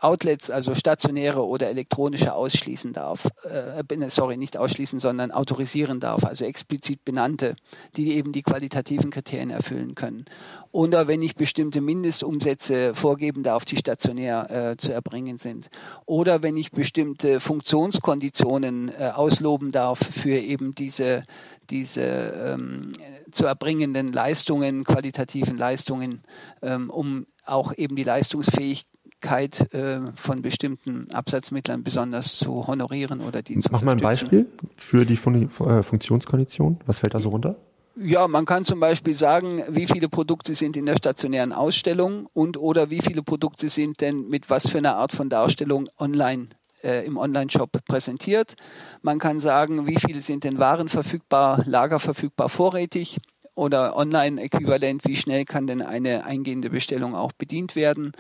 [0.01, 6.47] Outlets, also stationäre oder elektronische ausschließen darf, äh, sorry, nicht ausschließen, sondern autorisieren darf, also
[6.47, 7.55] explizit benannte,
[7.97, 10.25] die eben die qualitativen Kriterien erfüllen können.
[10.73, 15.69] Oder wenn ich bestimmte Mindestumsätze vorgeben darf, die stationär äh, zu erbringen sind.
[16.07, 21.25] Oder wenn ich bestimmte Funktionskonditionen äh, ausloben darf für eben diese,
[21.69, 22.93] diese ähm,
[23.31, 26.23] zu erbringenden Leistungen, qualitativen Leistungen,
[26.63, 28.90] ähm, um auch eben die Leistungsfähigkeit
[29.21, 34.47] Fähigkeit äh, von bestimmten Absatzmittlern besonders zu honorieren oder die zu Mach mal ein Beispiel
[34.77, 36.79] für die Fun äh, Funktionskondition.
[36.87, 37.57] Was fällt da so runter?
[37.97, 42.57] Ja, man kann zum Beispiel sagen, wie viele Produkte sind in der stationären Ausstellung und
[42.57, 46.49] oder wie viele Produkte sind denn mit was für einer Art von Darstellung online
[46.83, 48.55] äh, im Online-Shop präsentiert.
[49.03, 53.19] Man kann sagen, wie viele sind denn Waren verfügbar, Lager verfügbar, vorrätig
[53.55, 58.13] oder online-äquivalent, wie schnell kann denn eine eingehende Bestellung auch bedient werden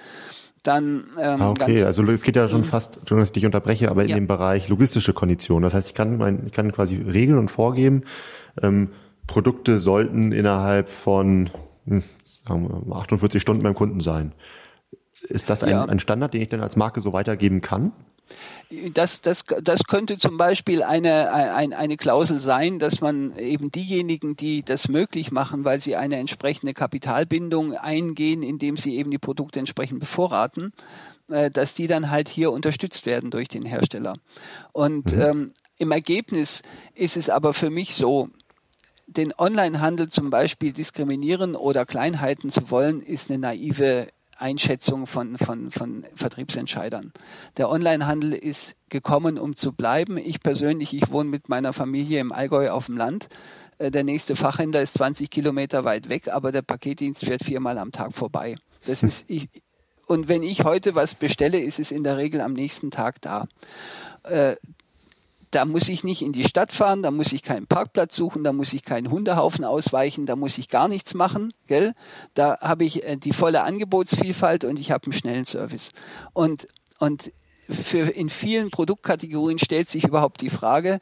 [0.62, 3.90] dann ähm, ah, okay, also es geht ja schon fast, Entschuldigung, dass ich dich unterbreche,
[3.90, 4.16] aber in ja.
[4.16, 5.62] dem Bereich logistische Konditionen.
[5.62, 8.02] Das heißt, ich kann mein, ich kann quasi regeln und vorgeben,
[8.62, 8.90] ähm,
[9.26, 11.50] Produkte sollten innerhalb von
[11.86, 14.32] hm, sagen wir, 48 Stunden beim Kunden sein.
[15.22, 15.84] Ist das ein, ja.
[15.84, 17.92] ein Standard, den ich dann als Marke so weitergeben kann?
[18.94, 24.36] Das, das, das könnte zum Beispiel eine, eine, eine Klausel sein, dass man eben diejenigen,
[24.36, 29.58] die das möglich machen, weil sie eine entsprechende Kapitalbindung eingehen, indem sie eben die Produkte
[29.58, 30.72] entsprechend bevorraten,
[31.28, 34.14] äh, dass die dann halt hier unterstützt werden durch den Hersteller.
[34.72, 35.20] Und mhm.
[35.20, 36.62] ähm, im Ergebnis
[36.94, 38.28] ist es aber für mich so,
[39.06, 44.08] den Onlinehandel zum Beispiel diskriminieren oder Kleinheiten zu wollen, ist eine naive
[44.40, 47.12] Einschätzung von, von, von Vertriebsentscheidern.
[47.56, 50.16] Der Onlinehandel ist gekommen, um zu bleiben.
[50.16, 53.28] Ich persönlich, ich wohne mit meiner Familie im Allgäu auf dem Land.
[53.78, 57.92] Äh, der nächste Fachhändler ist 20 Kilometer weit weg, aber der Paketdienst fährt viermal am
[57.92, 58.56] Tag vorbei.
[58.86, 59.48] Das ist, ich,
[60.06, 63.46] und wenn ich heute was bestelle, ist es in der Regel am nächsten Tag da.
[65.50, 68.52] Da muss ich nicht in die Stadt fahren, da muss ich keinen Parkplatz suchen, da
[68.52, 71.94] muss ich keinen Hundehaufen ausweichen, da muss ich gar nichts machen, gell?
[72.34, 75.90] Da habe ich äh, die volle Angebotsvielfalt und ich habe einen schnellen Service.
[76.32, 77.32] Und, und
[77.68, 81.00] für in vielen Produktkategorien stellt sich überhaupt die Frage,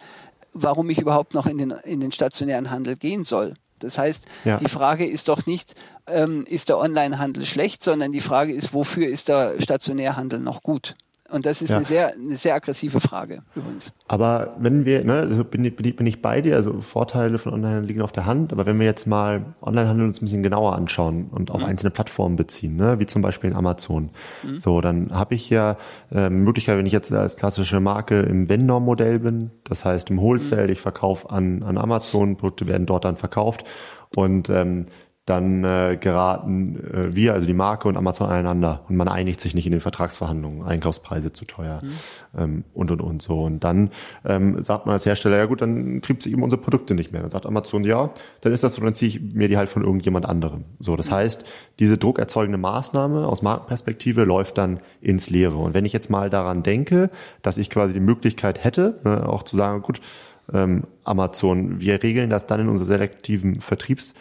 [0.52, 3.54] warum ich überhaupt noch in den, in den stationären Handel gehen soll.
[3.78, 4.56] Das heißt, ja.
[4.56, 5.74] die Frage ist doch nicht,
[6.06, 10.96] ähm, ist der Onlinehandel schlecht, sondern die Frage ist, wofür ist der Stationärhandel noch gut?
[11.30, 11.76] Und das ist ja.
[11.76, 13.92] eine, sehr, eine sehr aggressive Frage übrigens.
[14.06, 17.86] Aber wenn wir, ne, also bin, ich, bin ich bei dir, also Vorteile von Onlinehandel
[17.86, 21.28] liegen auf der Hand, aber wenn wir jetzt mal Onlinehandel uns ein bisschen genauer anschauen
[21.30, 21.66] und auf mhm.
[21.66, 24.08] einzelne Plattformen beziehen, ne, wie zum Beispiel in Amazon,
[24.42, 24.58] mhm.
[24.58, 25.76] so, dann habe ich ja
[26.10, 30.68] äh, Möglichkeit, wenn ich jetzt als klassische Marke im Vendor-Modell bin, das heißt im Wholesale,
[30.68, 30.72] mhm.
[30.72, 33.64] ich verkaufe an, an Amazon, Produkte werden dort dann verkauft
[34.16, 34.86] und ähm,
[35.28, 39.54] dann äh, geraten äh, wir, also die Marke und Amazon aneinander und man einigt sich
[39.54, 41.90] nicht in den Vertragsverhandlungen, Einkaufspreise zu teuer mhm.
[42.38, 43.42] ähm, und und und so.
[43.42, 43.90] Und dann
[44.24, 47.22] ähm, sagt man als Hersteller, ja gut, dann kriegt sie eben unsere Produkte nicht mehr.
[47.22, 48.10] Dann sagt Amazon, ja,
[48.40, 50.64] dann ist das so, dann ziehe ich mir die halt von irgendjemand anderem.
[50.78, 51.14] So, das mhm.
[51.14, 51.44] heißt,
[51.78, 55.56] diese druckerzeugende Maßnahme aus Markenperspektive läuft dann ins Leere.
[55.56, 57.10] Und wenn ich jetzt mal daran denke,
[57.42, 60.00] dass ich quasi die Möglichkeit hätte, ne, auch zu sagen, gut,
[60.52, 64.14] ähm, Amazon, wir regeln das dann in unserer selektiven Vertriebs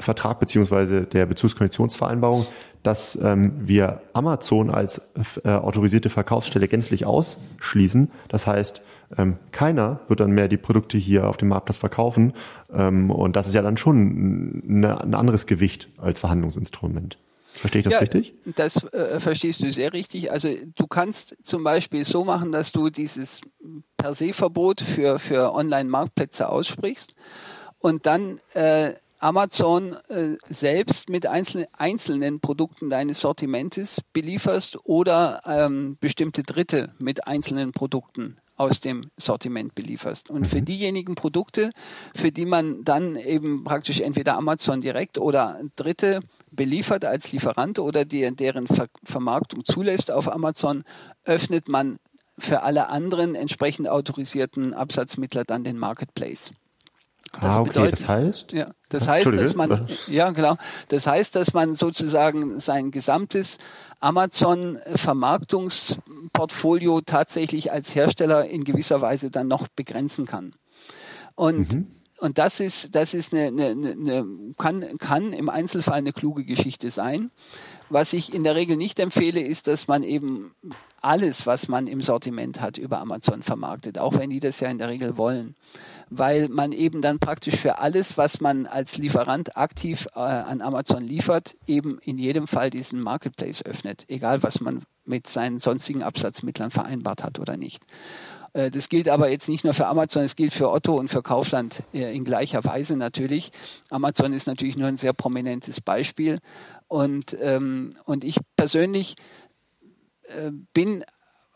[0.00, 2.46] Vertrag beziehungsweise der Bezugskonditionsvereinbarung,
[2.82, 5.00] dass ähm, wir Amazon als
[5.44, 8.10] äh, autorisierte Verkaufsstelle gänzlich ausschließen.
[8.28, 8.82] Das heißt,
[9.16, 12.32] ähm, keiner wird dann mehr die Produkte hier auf dem Marktplatz verkaufen.
[12.72, 17.18] Ähm, und das ist ja dann schon eine, ein anderes Gewicht als Verhandlungsinstrument.
[17.52, 18.34] Verstehe ich das ja, richtig?
[18.56, 20.32] Das äh, verstehst du sehr richtig.
[20.32, 23.42] Also du kannst zum Beispiel so machen, dass du dieses
[23.96, 27.14] per se Verbot für, für Online-Marktplätze aussprichst
[27.78, 35.96] und dann äh, Amazon äh, selbst mit einzelnen, einzelnen Produkten deines Sortimentes belieferst oder ähm,
[35.98, 40.28] bestimmte Dritte mit einzelnen Produkten aus dem Sortiment belieferst.
[40.28, 40.66] Und für mhm.
[40.66, 41.70] diejenigen Produkte,
[42.14, 48.04] für die man dann eben praktisch entweder Amazon direkt oder Dritte beliefert als Lieferant oder
[48.04, 50.84] die, deren Ver Vermarktung zulässt auf Amazon,
[51.24, 51.96] öffnet man
[52.36, 56.52] für alle anderen entsprechend autorisierten Absatzmittler dann den Marketplace.
[57.40, 58.52] Das ah, okay, bedeutet, das heißt?
[58.52, 60.56] Ja, das heißt, dass man, ja, genau.
[60.88, 63.58] Das heißt, dass man sozusagen sein gesamtes
[64.00, 70.54] Amazon-Vermarktungsportfolio tatsächlich als Hersteller in gewisser Weise dann noch begrenzen kann.
[71.34, 71.86] Und mhm.
[72.24, 76.90] Und das ist, das ist eine, eine, eine, kann, kann im Einzelfall eine kluge Geschichte
[76.90, 77.30] sein.
[77.90, 80.54] Was ich in der Regel nicht empfehle, ist, dass man eben
[81.00, 84.78] alles, was man im Sortiment hat, über Amazon vermarktet, auch wenn die das ja in
[84.78, 85.54] der Regel wollen
[86.10, 91.02] weil man eben dann praktisch für alles, was man als Lieferant aktiv äh, an Amazon
[91.02, 96.70] liefert, eben in jedem Fall diesen Marketplace öffnet, egal was man mit seinen sonstigen Absatzmittlern
[96.70, 97.82] vereinbart hat oder nicht.
[98.54, 101.22] Äh, das gilt aber jetzt nicht nur für Amazon, es gilt für Otto und für
[101.22, 103.52] Kaufland äh, in gleicher Weise natürlich.
[103.90, 106.38] Amazon ist natürlich nur ein sehr prominentes Beispiel.
[106.88, 109.16] Und, ähm, und ich persönlich
[110.28, 111.04] äh, bin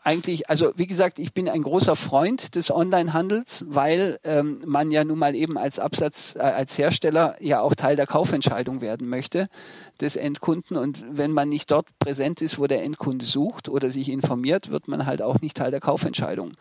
[0.03, 5.03] eigentlich, also wie gesagt, ich bin ein großer Freund des Onlinehandels, weil ähm, man ja
[5.03, 9.47] nun mal eben als Absatz, äh, als Hersteller ja auch Teil der Kaufentscheidung werden möchte
[9.99, 10.77] des Endkunden.
[10.77, 14.87] Und wenn man nicht dort präsent ist, wo der Endkunde sucht oder sich informiert, wird
[14.87, 16.53] man halt auch nicht Teil der Kaufentscheidung.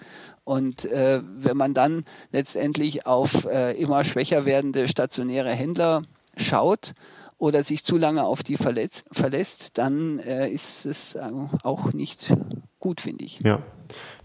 [0.43, 6.03] Und äh, wenn man dann letztendlich auf äh, immer schwächer werdende stationäre Händler
[6.37, 6.95] schaut,
[7.39, 11.17] oder sich zu lange auf die verletzt, verlässt, dann äh, ist es
[11.63, 12.33] auch nicht
[12.79, 13.41] gut, finde ich.
[13.41, 13.63] Ja.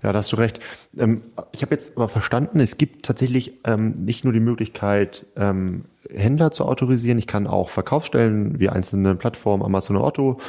[0.01, 0.59] Ja, da hast du recht.
[0.97, 1.21] Ähm,
[1.53, 6.51] ich habe jetzt aber verstanden, es gibt tatsächlich ähm, nicht nur die Möglichkeit, ähm, Händler
[6.51, 7.17] zu autorisieren.
[7.17, 10.39] Ich kann auch Verkaufsstellen wie einzelne Plattformen, Amazon und Otto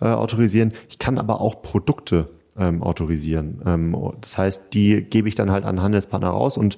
[0.00, 0.72] äh, autorisieren.
[0.88, 3.62] Ich kann aber auch Produkte autorisieren.
[3.64, 6.76] Ähm, das heißt, die gebe ich dann halt an Handelspartner raus und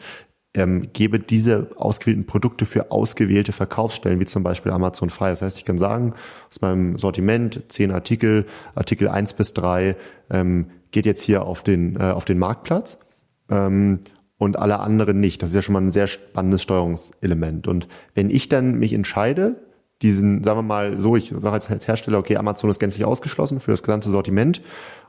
[0.54, 5.30] ähm, gebe diese ausgewählten Produkte für ausgewählte Verkaufsstellen, wie zum Beispiel Amazon frei.
[5.30, 6.14] Das heißt, ich kann sagen,
[6.48, 9.96] aus meinem Sortiment zehn Artikel, Artikel eins bis drei
[10.30, 13.00] ähm, geht jetzt hier auf den, äh, auf den Marktplatz
[13.50, 14.00] ähm,
[14.38, 15.42] und alle anderen nicht.
[15.42, 17.66] Das ist ja schon mal ein sehr spannendes Steuerungselement.
[17.66, 19.56] Und wenn ich dann mich entscheide,
[20.02, 23.70] diesen, sagen wir mal so, ich sage als Hersteller, okay, Amazon ist gänzlich ausgeschlossen für
[23.70, 24.60] das gesamte Sortiment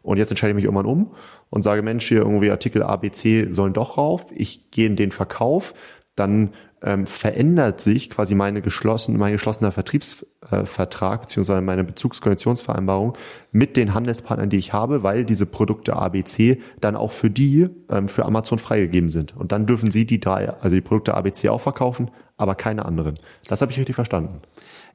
[0.02, 1.12] und jetzt entscheide ich mich irgendwann um
[1.50, 4.96] und sage, Mensch, hier irgendwie Artikel A, B, C sollen doch rauf, ich gehe in
[4.96, 5.74] den Verkauf,
[6.16, 6.54] dann
[6.86, 13.18] ähm, verändert sich quasi meine geschlossen, mein geschlossener Vertriebsvertrag äh, beziehungsweise meine Bezugskoalitionsvereinbarung
[13.52, 18.08] mit den Handelspartnern, die ich habe, weil diese Produkte ABC dann auch für die ähm,
[18.08, 19.36] für Amazon freigegeben sind.
[19.36, 23.20] Und dann dürfen sie die drei, also die Produkte ABC auch verkaufen, aber keine anderen.
[23.48, 24.42] Das habe ich richtig verstanden.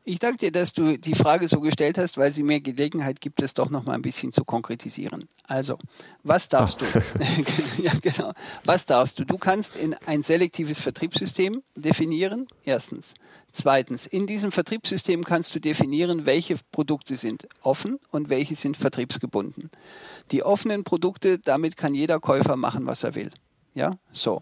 [0.05, 3.43] Ich danke dir, dass du die Frage so gestellt hast, weil sie mir Gelegenheit gibt,
[3.43, 5.29] es doch noch mal ein bisschen zu konkretisieren.
[5.47, 5.79] Also,
[6.23, 6.93] was darfst Ach.
[6.93, 7.83] du?
[7.83, 8.33] ja, genau.
[8.65, 9.25] Was darfst du?
[9.25, 12.49] Du kannst in ein selektives Vertriebssystem definieren.
[12.65, 13.15] Erstens.
[13.53, 14.07] Zweitens.
[14.07, 19.71] In diesem Vertriebssystem kannst du definieren, welche Produkte sind offen und welche sind vertriebsgebunden.
[20.31, 23.31] Die offenen Produkte, damit kann jeder Käufer machen, was er will.
[23.75, 24.41] Ja, so.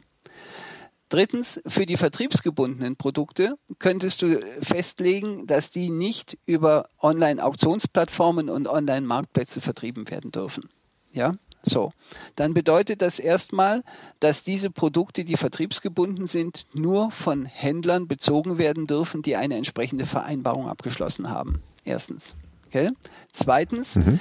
[1.09, 9.61] Drittens, für die vertriebsgebundenen Produkte könntest du festlegen, dass die nicht über Online-Auktionsplattformen und Online-Marktplätze
[9.61, 10.69] vertrieben werden dürfen.
[11.13, 11.93] Ja, so.
[12.37, 13.83] Dann bedeutet das erstmal,
[14.21, 20.05] dass diese Produkte, die vertriebsgebunden sind, nur von Händlern bezogen werden dürfen, die eine entsprechende
[20.05, 21.63] Vereinbarung abgeschlossen haben.
[21.85, 22.37] Erstens.
[22.67, 22.91] Okay?
[23.33, 24.21] Zweitens, mhm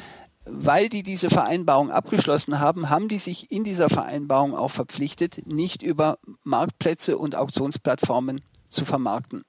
[0.50, 5.82] weil die diese Vereinbarung abgeschlossen haben, haben die sich in dieser Vereinbarung auch verpflichtet, nicht
[5.82, 9.44] über Marktplätze und Auktionsplattformen zu vermarkten.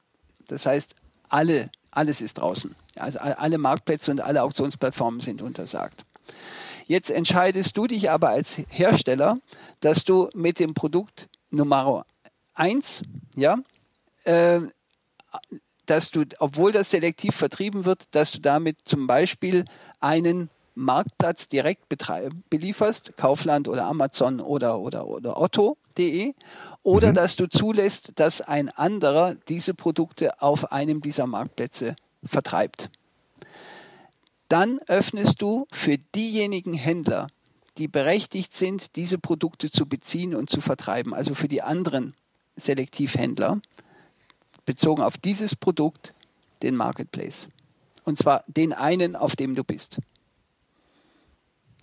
[0.47, 0.95] Das heißt,
[1.29, 2.75] alle, alles ist draußen.
[2.97, 6.05] Also alle Marktplätze und alle Auktionsplattformen sind untersagt.
[6.87, 9.39] Jetzt entscheidest du dich aber als Hersteller,
[9.81, 12.07] dass du mit dem Produkt Nummer
[12.55, 13.03] eins,
[13.37, 13.59] ja,
[14.25, 14.61] äh,
[15.87, 19.65] dass du, obwohl das selektiv vertrieben wird, dass du damit zum Beispiel
[20.01, 21.89] einen Marktplatz direkt
[22.49, 26.35] belieferst, Kaufland oder Amazon oder, oder, oder Otto.de,
[26.85, 27.15] oder mhm.
[27.15, 32.91] dass du zulässt, dass ein anderer diese Produkte auf einem dieser Marktplätze vertreibt.
[34.49, 37.27] Dann öffnest du für diejenigen Händler,
[37.77, 42.15] die berechtigt sind, diese Produkte zu beziehen und zu vertreiben, also für die anderen
[42.57, 43.61] Selektivhändler,
[44.65, 46.15] bezogen auf dieses Produkt,
[46.63, 47.49] den Marketplace.
[48.05, 49.99] Und zwar den einen, auf dem du bist.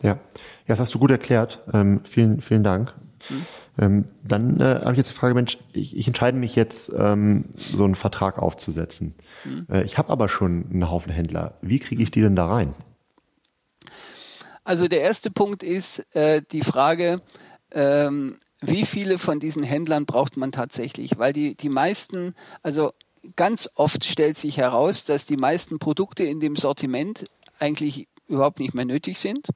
[0.02, 0.18] Ja, ja
[0.68, 1.62] das hast du gut erklärt.
[1.74, 2.94] Ähm, vielen, vielen Dank.
[3.30, 3.46] Mhm.
[3.78, 7.46] Ähm, dann äh, habe ich jetzt die Frage, Mensch, ich, ich entscheide mich jetzt, ähm,
[7.58, 9.16] so einen Vertrag aufzusetzen.
[9.44, 9.68] Mhm.
[9.70, 11.58] Äh, ich habe aber schon einen Haufen Händler.
[11.62, 12.74] Wie kriege ich die denn da rein?
[14.64, 17.22] Also der erste Punkt ist äh, die Frage,
[17.72, 21.18] ähm, wie viele von diesen Händlern braucht man tatsächlich?
[21.18, 22.94] Weil die, die meisten, also
[23.36, 27.30] ganz oft stellt sich heraus, dass die meisten Produkte in dem Sortiment
[27.60, 29.48] eigentlich überhaupt nicht mehr nötig sind.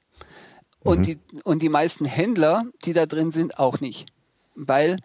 [0.82, 1.02] Und, mhm.
[1.02, 4.06] die, und die meisten Händler, die da drin sind, auch nicht.
[4.54, 4.98] Weil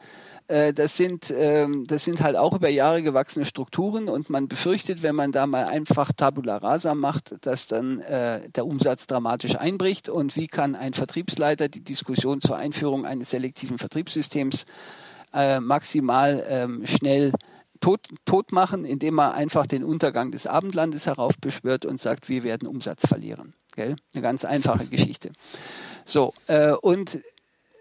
[0.47, 5.01] äh, das, sind, äh, das sind halt auch über Jahre gewachsene Strukturen und man befürchtet,
[5.01, 10.08] wenn man da mal einfach Tabula Rasa macht, dass dann äh, der Umsatz dramatisch einbricht.
[10.08, 14.65] Und wie kann ein Vertriebsleiter die Diskussion zur Einführung eines selektiven Vertriebssystems
[15.34, 17.34] äh, maximal ähm, schnell
[17.86, 22.67] tot, tot machen, indem er einfach den Untergang des Abendlandes heraufbeschwört und sagt, wir werden
[22.67, 23.54] Umsatz verlieren.
[23.76, 23.95] Gell?
[24.12, 25.32] Eine ganz einfache Geschichte.
[26.04, 27.19] So, äh, und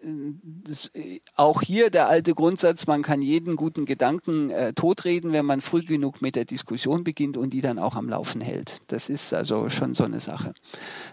[0.02, 0.90] das,
[1.36, 5.82] auch hier der alte Grundsatz, man kann jeden guten Gedanken äh, totreden, wenn man früh
[5.82, 8.82] genug mit der Diskussion beginnt und die dann auch am Laufen hält.
[8.88, 10.52] Das ist also schon so eine Sache.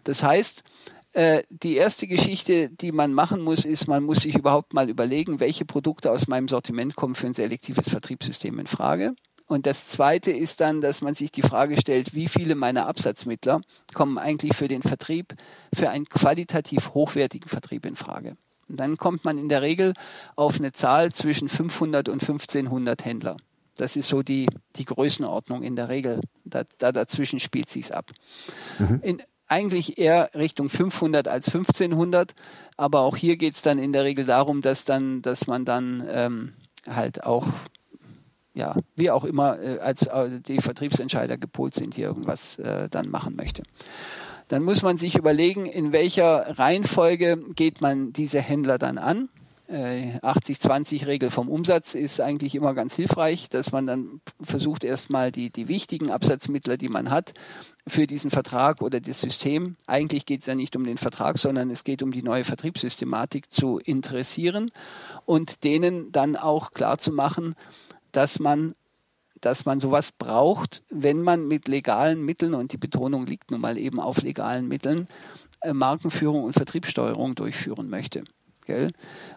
[0.03, 0.65] Das heißt,
[1.13, 5.39] äh, die erste Geschichte, die man machen muss, ist, man muss sich überhaupt mal überlegen,
[5.39, 9.13] welche Produkte aus meinem Sortiment kommen für ein selektives Vertriebssystem in Frage.
[9.47, 13.59] Und das Zweite ist dann, dass man sich die Frage stellt, wie viele meiner Absatzmittler
[13.93, 15.35] kommen eigentlich für den Vertrieb,
[15.73, 18.37] für einen qualitativ hochwertigen Vertrieb in Frage.
[18.69, 19.93] Und dann kommt man in der Regel
[20.37, 23.35] auf eine Zahl zwischen 500 und 1500 Händler.
[23.75, 24.47] Das ist so die,
[24.77, 26.21] die Größenordnung in der Regel.
[26.45, 28.11] Da, da dazwischen spielt sich's ab.
[28.79, 28.99] Mhm.
[29.01, 32.33] In, eigentlich eher Richtung 500 als 1500,
[32.77, 36.07] aber auch hier geht es dann in der Regel darum, dass dann, dass man dann
[36.09, 36.53] ähm,
[36.87, 37.47] halt auch
[38.53, 43.09] ja, wie auch immer, äh, als äh, die Vertriebsentscheider gepolt sind, hier irgendwas äh, dann
[43.09, 43.63] machen möchte.
[44.49, 49.29] Dann muss man sich überlegen, in welcher Reihenfolge geht man diese Händler dann an.
[49.71, 55.67] 80-20-Regel vom Umsatz ist eigentlich immer ganz hilfreich, dass man dann versucht, erstmal die, die
[55.67, 57.33] wichtigen Absatzmittler, die man hat,
[57.87, 61.69] für diesen Vertrag oder das System, eigentlich geht es ja nicht um den Vertrag, sondern
[61.71, 64.71] es geht um die neue Vertriebssystematik zu interessieren
[65.25, 67.55] und denen dann auch klar zu machen,
[68.11, 68.75] dass man
[69.39, 73.75] dass man sowas braucht, wenn man mit legalen Mitteln, und die Betonung liegt nun mal
[73.79, 75.07] eben auf legalen Mitteln,
[75.61, 78.23] äh, Markenführung und Vertriebssteuerung durchführen möchte.
[78.65, 78.91] Gell?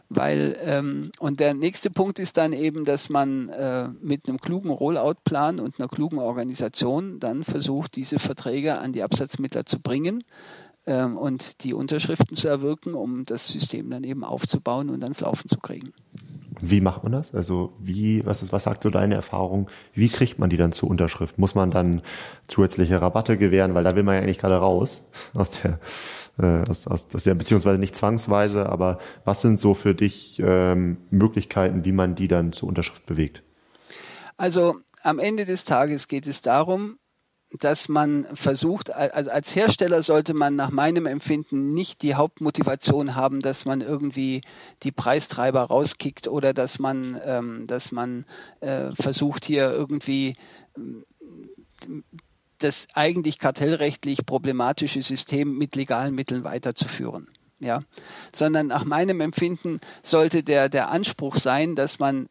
[0.09, 4.71] Weil, ähm, und der nächste Punkt ist dann eben, dass man äh, mit einem klugen
[4.71, 10.25] Rollout-Plan und einer klugen Organisation dann versucht, diese Verträge an die Absatzmittler zu bringen
[10.87, 15.49] ähm, und die Unterschriften zu erwirken, um das System dann eben aufzubauen und ans Laufen
[15.49, 15.93] zu kriegen.
[16.61, 17.35] Wie macht man das?
[17.35, 19.69] Also wie, was ist, was sagt so deine Erfahrung?
[19.93, 21.39] Wie kriegt man die dann zur Unterschrift?
[21.39, 22.03] Muss man dann
[22.47, 25.03] zusätzliche Rabatte gewähren, weil da will man ja eigentlich gerade raus
[25.35, 25.79] aus der,
[26.43, 31.85] aus, aus, aus der, beziehungsweise nicht zwangsweise, aber was sind so für dich ähm, Möglichkeiten,
[31.85, 33.43] wie man die dann zur Unterschrift bewegt?
[34.37, 36.99] Also am Ende des Tages geht es darum,
[37.61, 43.41] dass man versucht, also als Hersteller sollte man nach meinem Empfinden nicht die Hauptmotivation haben,
[43.41, 44.43] dass man irgendwie
[44.83, 48.25] die Preistreiber rauskickt oder dass man, ähm, dass man
[48.61, 50.37] äh, versucht hier irgendwie
[52.65, 57.29] das eigentlich kartellrechtlich problematische System mit legalen Mitteln weiterzuführen.
[57.61, 57.83] Ja,
[58.35, 62.29] sondern nach meinem Empfinden sollte der, der Anspruch sein, dass man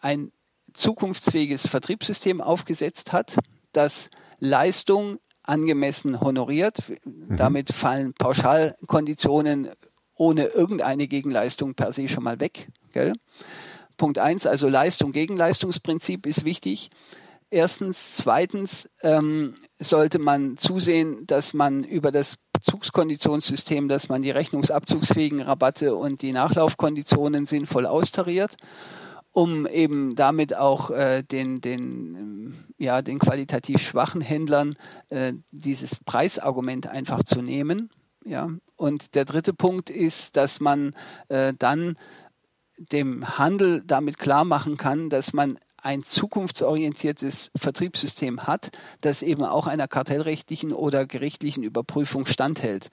[0.00, 0.32] ein
[0.72, 3.36] zukunftsfähiges Vertriebssystem aufgesetzt hat,
[3.72, 4.10] das
[4.40, 6.78] Leistung angemessen honoriert.
[7.04, 7.36] Mhm.
[7.36, 9.70] Damit fallen Pauschalkonditionen
[10.16, 12.68] ohne irgendeine Gegenleistung per se schon mal weg.
[12.92, 13.12] Gell?
[13.96, 16.90] Punkt eins, also Leistung gegen Leistungsprinzip ist wichtig.
[17.54, 18.10] Erstens.
[18.10, 25.94] Zweitens ähm, sollte man zusehen, dass man über das Bezugskonditionssysteem, dass man die rechnungsabzugsfähigen Rabatte
[25.94, 28.56] und die Nachlaufkonditionen sinnvoll austariert,
[29.30, 34.74] um eben damit auch äh, den, den, ja, den qualitativ schwachen Händlern
[35.10, 37.88] äh, dieses Preisargument einfach zu nehmen.
[38.24, 38.50] Ja.
[38.74, 40.92] Und der dritte Punkt ist, dass man
[41.28, 41.94] äh, dann
[42.78, 48.70] dem Handel damit klar machen kann, dass man ein zukunftsorientiertes Vertriebssystem hat,
[49.00, 52.90] das eben auch einer kartellrechtlichen oder gerichtlichen Überprüfung standhält.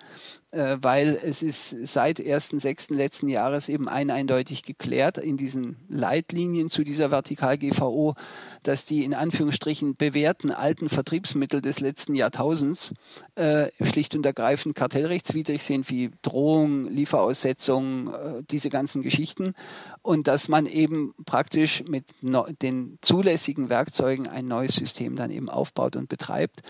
[0.52, 2.93] Äh, weil es ist seit 1.6.
[2.93, 8.16] letzten Jahres eben eindeutig geklärt in diesen Leitlinien zu dieser Vertikal-GVO,
[8.64, 12.93] dass die in Anführungsstrichen bewährten alten Vertriebsmittel des letzten Jahrtausends
[13.36, 19.54] äh, schlicht und ergreifend kartellrechtswidrig sind, wie Drohung, Lieferaussetzung, äh, diese ganzen Geschichten.
[20.02, 25.49] Und dass man eben praktisch mit no den zulässigen Werkzeugen ein neues System dann eben
[25.49, 26.62] aufbaut und betreibt.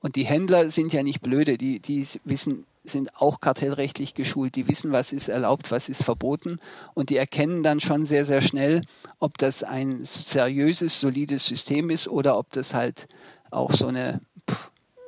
[0.00, 4.56] Und die Händler sind ja nicht blöde, die, die wissen sind auch kartellrechtlich geschult.
[4.56, 6.58] Die wissen, was ist erlaubt, was ist verboten.
[6.94, 8.82] Und die erkennen dann schon sehr, sehr schnell,
[9.18, 13.08] ob das ein seriöses, solides System ist oder ob das halt
[13.50, 14.20] auch so eine,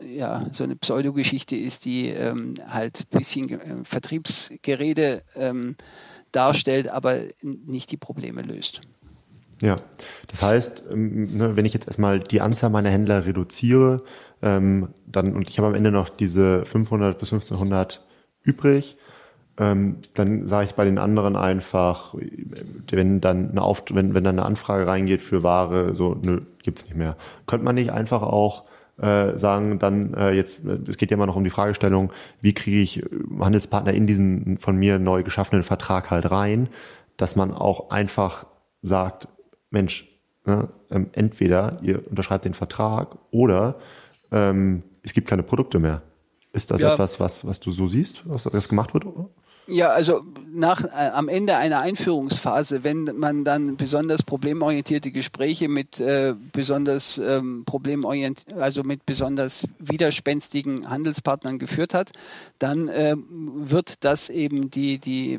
[0.01, 5.76] ja, so eine Pseudogeschichte ist, die ähm, halt ein bisschen äh, Vertriebsgerede ähm,
[6.33, 8.81] darstellt, aber nicht die Probleme löst.
[9.61, 9.81] Ja,
[10.29, 14.05] das heißt, ähm, ne, wenn ich jetzt erstmal die Anzahl meiner Händler reduziere,
[14.43, 18.05] ähm, dann und ich habe am Ende noch diese 500 bis 1500
[18.43, 18.97] übrig,
[19.59, 22.14] ähm, dann sage ich bei den anderen einfach,
[22.91, 26.84] wenn dann eine Auf wenn, wenn dann eine Anfrage reingeht für Ware, so nö, gibt's
[26.84, 27.16] nicht mehr.
[27.47, 28.64] Könnte man nicht einfach auch
[28.99, 32.80] äh, sagen, dann äh, jetzt, es geht ja immer noch um die Fragestellung, wie kriege
[32.80, 33.05] ich
[33.39, 36.68] Handelspartner in diesen von mir neu geschaffenen Vertrag halt rein,
[37.16, 38.47] dass man auch einfach
[38.82, 39.28] sagt,
[39.70, 40.09] Mensch,
[40.47, 43.76] ne, ähm, entweder ihr unterschreibt den Vertrag oder
[44.33, 46.03] ähm, es gibt keine Produkte mehr.
[46.53, 46.93] Ist das ja.
[46.93, 49.05] etwas, was, was du so siehst, was das gemacht wird?
[49.05, 49.29] Oder?
[49.70, 56.01] Ja, also nach, äh, am Ende einer Einführungsphase, wenn man dann besonders problemorientierte Gespräche mit
[56.01, 62.12] äh, besonders ähm, problemorient, also mit besonders widerspenstigen Handelspartnern geführt hat,
[62.59, 65.39] dann äh, wird das eben die, die,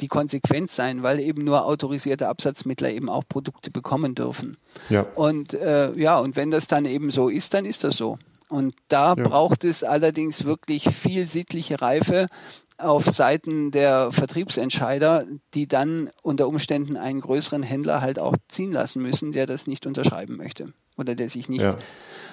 [0.00, 4.56] die Konsequenz sein, weil eben nur autorisierte Absatzmittler eben auch Produkte bekommen dürfen.
[4.88, 5.06] Ja.
[5.14, 8.18] Und äh, ja, und wenn das dann eben so ist, dann ist das so.
[8.48, 9.22] Und da ja.
[9.22, 12.28] braucht es allerdings wirklich viel sittliche Reife
[12.76, 19.00] auf Seiten der Vertriebsentscheider, die dann unter Umständen einen größeren Händler halt auch ziehen lassen
[19.00, 21.64] müssen, der das nicht unterschreiben möchte oder der sich nicht.
[21.64, 21.76] Ja.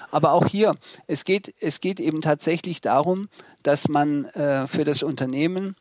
[0.09, 0.75] Aber auch hier,
[1.07, 3.29] es geht, es geht eben tatsächlich darum,
[3.63, 5.75] dass man äh, für das Unternehmen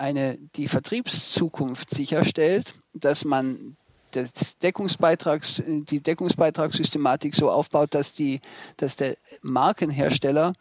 [0.00, 3.76] eine, die Vertriebszukunft sicherstellt, dass man
[4.12, 8.40] das Deckungsbeitrags, die Deckungsbeitragssystematik so aufbaut, dass, die,
[8.76, 10.54] dass der Markenhersteller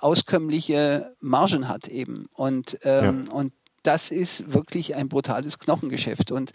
[0.00, 2.28] auskömmliche Margen hat eben.
[2.34, 3.32] Und, ähm, ja.
[3.32, 3.52] und
[3.82, 6.30] das ist wirklich ein brutales Knochengeschäft.
[6.30, 6.52] Und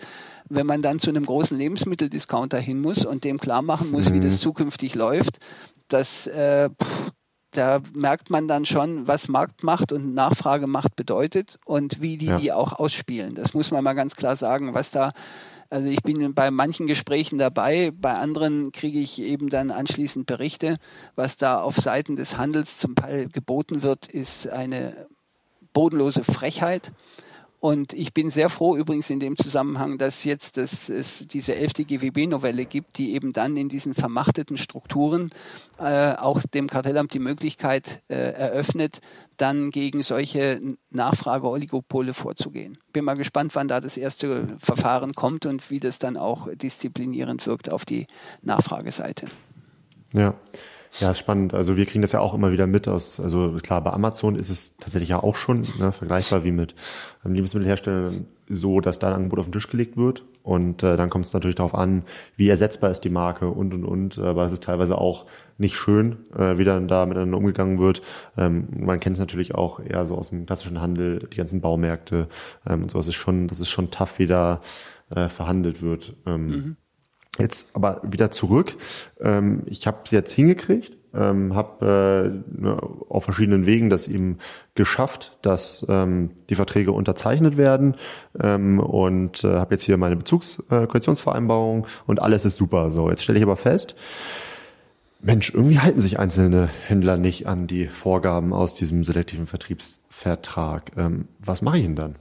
[0.50, 4.16] wenn man dann zu einem großen Lebensmitteldiscounter hin muss und dem klar machen muss, mhm.
[4.16, 5.40] wie das zukünftig läuft,
[5.88, 6.70] das, äh,
[7.52, 12.38] da merkt man dann schon, was Marktmacht und Nachfragemacht bedeutet und wie die ja.
[12.38, 13.36] die auch ausspielen.
[13.36, 15.12] Das muss man mal ganz klar sagen, was da
[15.72, 20.78] also ich bin bei manchen Gesprächen dabei, bei anderen kriege ich eben dann anschließend Berichte.
[21.16, 25.06] Was da auf Seiten des Handels zum Teil geboten wird, ist eine
[25.72, 26.92] bodenlose Frechheit.
[27.60, 31.84] Und ich bin sehr froh übrigens in dem Zusammenhang, dass jetzt das, es diese elfte
[31.84, 35.30] GWB-Novelle gibt, die eben dann in diesen vermachteten Strukturen
[35.78, 39.02] äh, auch dem Kartellamt die Möglichkeit äh, eröffnet,
[39.36, 42.78] dann gegen solche Nachfrage-Oligopole vorzugehen.
[42.94, 47.46] Bin mal gespannt, wann da das erste Verfahren kommt und wie das dann auch disziplinierend
[47.46, 48.08] wirkt auf die
[48.42, 49.28] Nachfrageseite.
[50.14, 50.34] Ja.
[51.00, 51.54] Ja, spannend.
[51.54, 54.50] Also wir kriegen das ja auch immer wieder mit aus, also klar, bei Amazon ist
[54.50, 56.76] es tatsächlich ja auch schon ne, vergleichbar wie mit
[57.26, 60.24] ähm, Lebensmittelherstellern so, dass da ein Angebot auf den Tisch gelegt wird.
[60.42, 62.04] Und äh, dann kommt es natürlich darauf an,
[62.36, 64.18] wie ersetzbar ist die Marke und und und.
[64.18, 65.28] Aber es ist teilweise auch
[65.58, 68.02] nicht schön, äh, wie dann da miteinander umgegangen wird.
[68.38, 72.28] Ähm, man kennt es natürlich auch eher so aus dem klassischen Handel, die ganzen Baumärkte
[72.68, 72.98] ähm, und so.
[72.98, 74.62] Das ist schon, das ist schon tough, wie da
[75.12, 76.16] äh, verhandelt wird.
[76.26, 76.78] Ähm, mhm.
[77.38, 78.76] Jetzt aber wieder zurück.
[79.22, 84.40] Ähm, ich habe es jetzt hingekriegt, ähm, habe äh, ne, auf verschiedenen Wegen das eben
[84.76, 87.96] geschafft, dass ähm, die Verträge unterzeichnet werden
[88.40, 92.92] ähm, und äh, habe jetzt hier meine Bezugskoalitionsvereinbarung und alles ist super.
[92.92, 93.96] So, jetzt stelle ich aber fest,
[95.22, 100.92] Mensch, irgendwie halten sich einzelne Händler nicht an die Vorgaben aus diesem selektiven Vertriebsvertrag.
[100.96, 102.16] Ähm, was mache ich denn dann?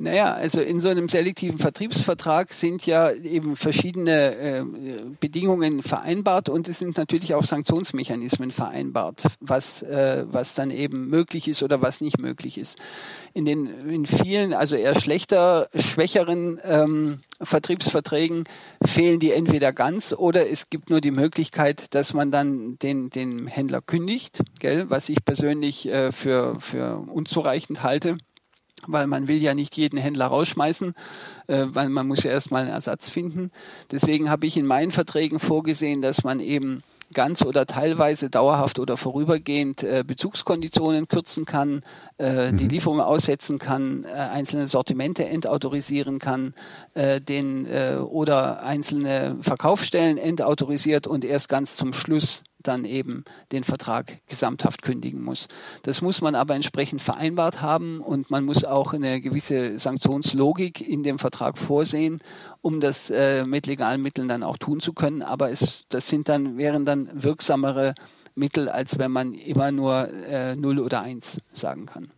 [0.00, 4.64] Naja, also in so einem selektiven Vertriebsvertrag sind ja eben verschiedene äh,
[5.18, 11.48] Bedingungen vereinbart und es sind natürlich auch Sanktionsmechanismen vereinbart, was, äh, was dann eben möglich
[11.48, 12.78] ist oder was nicht möglich ist.
[13.34, 18.44] In den in vielen, also eher schlechter, schwächeren ähm, Vertriebsverträgen
[18.84, 23.48] fehlen die entweder ganz oder es gibt nur die Möglichkeit, dass man dann den, den
[23.48, 28.18] Händler kündigt, gell, was ich persönlich äh, für, für unzureichend halte
[28.86, 30.94] weil man will ja nicht jeden Händler rausschmeißen,
[31.46, 33.50] äh, weil man muss ja erstmal einen Ersatz finden.
[33.90, 38.96] Deswegen habe ich in meinen Verträgen vorgesehen, dass man eben ganz oder teilweise dauerhaft oder
[38.96, 41.82] vorübergehend äh, Bezugskonditionen kürzen kann,
[42.18, 42.56] äh, mhm.
[42.56, 46.54] die Lieferung aussetzen kann, äh, einzelne Sortimente entautorisieren kann,
[46.94, 53.64] äh, den äh, oder einzelne Verkaufsstellen entautorisiert und erst ganz zum Schluss dann eben den
[53.64, 55.48] Vertrag gesamthaft kündigen muss.
[55.82, 61.02] Das muss man aber entsprechend vereinbart haben und man muss auch eine gewisse Sanktionslogik in
[61.02, 62.20] dem Vertrag vorsehen,
[62.60, 65.22] um das äh, mit legalen Mitteln dann auch tun zu können.
[65.22, 67.94] Aber es, das sind dann, wären dann wirksamere
[68.34, 72.10] Mittel, als wenn man immer nur äh, 0 oder 1 sagen kann.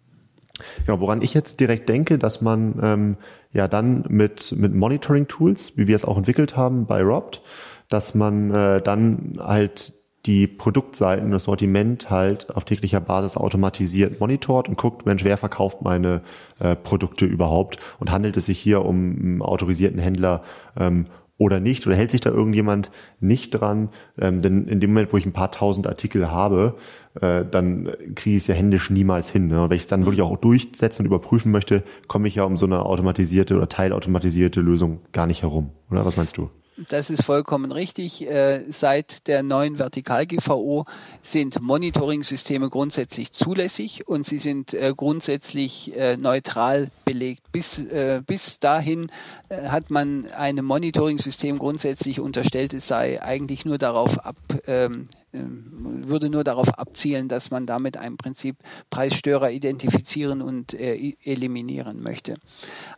[0.87, 3.17] Ja, woran ich jetzt direkt denke, dass man ähm,
[3.53, 7.43] ja dann mit, mit Monitoring-Tools, wie wir es auch entwickelt haben bei Robt,
[7.89, 9.95] dass man äh, dann halt
[10.27, 15.83] die Produktseiten, das Sortiment halt auf täglicher Basis automatisiert monitort und guckt, Mensch, wer verkauft
[15.83, 16.23] meine
[16.59, 20.43] äh, Produkte überhaupt und handelt es sich hier um einen autorisierten Händler
[20.79, 21.07] ähm,
[21.39, 23.89] oder nicht oder hält sich da irgendjemand nicht dran?
[24.19, 26.77] Ähm, denn in dem Moment, wo ich ein paar tausend Artikel habe,
[27.19, 29.47] äh, dann kriege ich es ja händisch niemals hin.
[29.47, 29.63] Ne?
[29.63, 32.59] Und wenn ich es dann wirklich auch durchsetzen und überprüfen möchte, komme ich ja um
[32.59, 35.71] so eine automatisierte oder teilautomatisierte Lösung gar nicht herum.
[35.91, 36.51] Oder was meinst du?
[36.89, 38.29] Das ist vollkommen richtig.
[38.29, 40.87] Äh, seit der neuen Vertikal-GVO
[41.21, 47.53] sind Monitoring-Systeme grundsätzlich zulässig und sie sind äh, grundsätzlich äh, neutral belegt.
[47.53, 47.85] Bis,
[48.27, 49.11] bis dahin
[49.51, 54.37] hat man einem Monitoring-System grundsätzlich unterstellt, es sei eigentlich nur darauf ab,
[54.69, 58.57] ähm, würde nur darauf abzielen, dass man damit im Prinzip
[58.91, 62.37] Preisstörer identifizieren und äh, eliminieren möchte.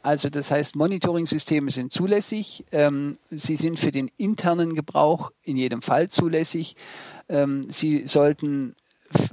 [0.03, 2.65] Also das heißt, Monitoring-Systeme sind zulässig.
[2.73, 6.77] Ähm, sie sind für den internen Gebrauch in jedem Fall zulässig.
[7.29, 8.77] Ähm, sie sollten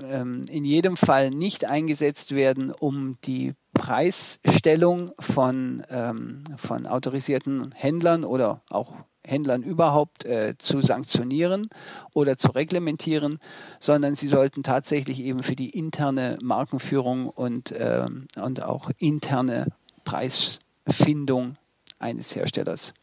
[0.03, 8.25] ähm, in jedem Fall nicht eingesetzt werden, um die Preisstellung von, ähm, von autorisierten Händlern
[8.25, 8.93] oder auch
[9.25, 11.69] Händlern überhaupt äh, zu sanktionieren
[12.13, 13.39] oder zu reglementieren,
[13.79, 18.05] sondern sie sollten tatsächlich eben für die interne Markenführung und, äh,
[18.35, 19.67] und auch interne
[20.03, 21.55] Preisfindung
[21.99, 22.93] eines Herstellers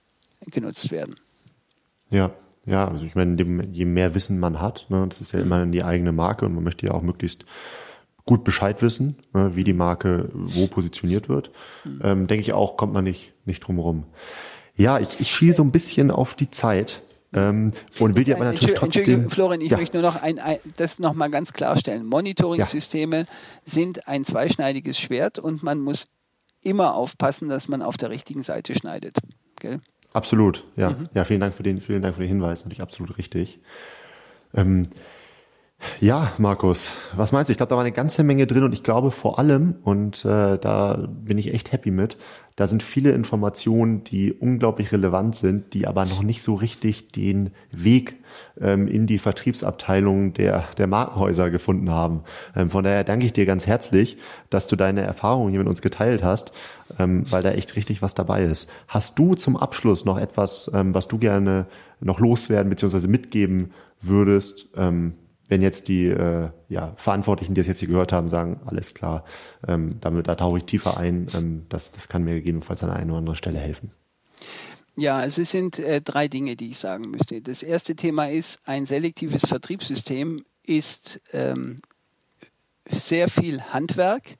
[0.44, 1.16] genutzt werden.
[2.10, 2.32] Ja,
[2.66, 3.40] ja, also ich meine,
[3.72, 6.64] je mehr Wissen man hat, ne, das ist ja immer die eigene Marke und man
[6.64, 7.46] möchte ja auch möglichst
[8.26, 11.50] gut Bescheid wissen, ne, wie die Marke wo positioniert wird,
[11.84, 12.00] mhm.
[12.02, 14.04] ähm, denke ich auch, kommt man nicht, nicht drum herum.
[14.74, 17.02] Ja, ich, ich schiele so ein bisschen auf die Zeit.
[17.32, 19.00] Ähm, und will dir aber natürlich trotzdem...
[19.00, 19.78] Entschuldigung, Florian, ich ja.
[19.78, 22.06] möchte nur noch ein, ein, das nochmal ganz klarstellen.
[22.06, 23.26] Monitoring-Systeme ja.
[23.64, 26.06] sind ein zweischneidiges Schwert und man muss
[26.62, 29.18] immer aufpassen, dass man auf der richtigen Seite schneidet.
[29.60, 29.80] Gell?
[30.12, 30.90] Absolut, ja.
[30.90, 31.08] Mhm.
[31.14, 33.60] Ja, vielen Dank für den, vielen Dank für den Hinweis, natürlich absolut richtig.
[34.54, 34.88] Ähm,
[36.00, 37.52] ja, Markus, was meinst du?
[37.52, 40.58] Ich glaube, da war eine ganze Menge drin und ich glaube vor allem, und äh,
[40.58, 42.16] da bin ich echt happy mit,
[42.54, 47.50] da sind viele Informationen, die unglaublich relevant sind, die aber noch nicht so richtig den
[47.70, 48.16] Weg
[48.60, 52.22] ähm, in die Vertriebsabteilung der, der Markenhäuser gefunden haben.
[52.54, 54.16] Ähm, von daher danke ich dir ganz herzlich,
[54.48, 56.52] dass du deine Erfahrungen hier mit uns geteilt hast,
[56.98, 58.70] ähm, weil da echt richtig was dabei ist.
[58.88, 61.66] Hast du zum Abschluss noch etwas, ähm, was du gerne
[62.00, 63.06] noch loswerden bzw.
[63.06, 64.68] mitgeben würdest?
[65.48, 69.24] Wenn jetzt die äh, ja, Verantwortlichen, die es jetzt hier gehört haben, sagen, alles klar,
[69.66, 73.12] ähm, damit, da tauche ich tiefer ein, ähm, das, das kann mir gegebenenfalls an einer
[73.12, 73.92] oder anderen Stelle helfen.
[74.96, 77.42] Ja, also es sind äh, drei Dinge, die ich sagen müsste.
[77.42, 81.80] Das erste Thema ist, ein selektives Vertriebssystem ist ähm,
[82.88, 84.36] sehr viel Handwerk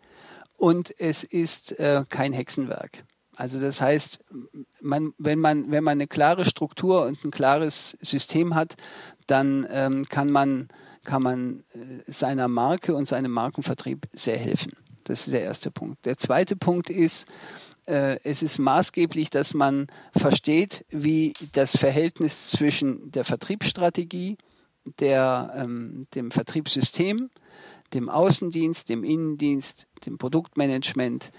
[0.56, 3.04] und es ist äh, kein Hexenwerk.
[3.36, 4.24] Also das heißt,
[4.80, 8.76] man, wenn, man, wenn man eine klare Struktur und ein klares System hat,
[9.26, 10.68] dann ähm, kann man
[11.06, 14.72] kann man äh, seiner Marke und seinem Markenvertrieb sehr helfen.
[15.04, 16.04] Das ist der erste Punkt.
[16.04, 17.26] Der zweite Punkt ist,
[17.86, 24.36] äh, es ist maßgeblich, dass man versteht, wie das Verhältnis zwischen der Vertriebsstrategie,
[25.00, 27.30] der, ähm, dem Vertriebssystem,
[27.94, 31.30] dem Außendienst, dem Innendienst, dem Produktmanagement,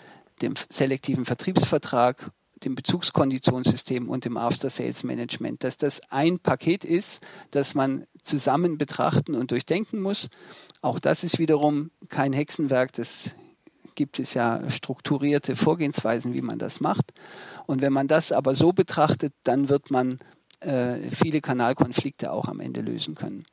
[0.42, 2.32] dem selektiven Vertriebsvertrag
[2.64, 9.52] dem Bezugskonditionssystem und dem After-Sales-Management, dass das ein Paket ist, das man zusammen betrachten und
[9.52, 10.30] durchdenken muss.
[10.82, 13.32] Auch das ist wiederum kein Hexenwerk, das
[13.96, 17.14] gibt es ja strukturierte Vorgehensweisen, wie man das macht.
[17.66, 20.20] Und wenn man das aber so betrachtet, dann wird man
[20.60, 23.44] äh, viele Kanalkonflikte auch am Ende lösen können.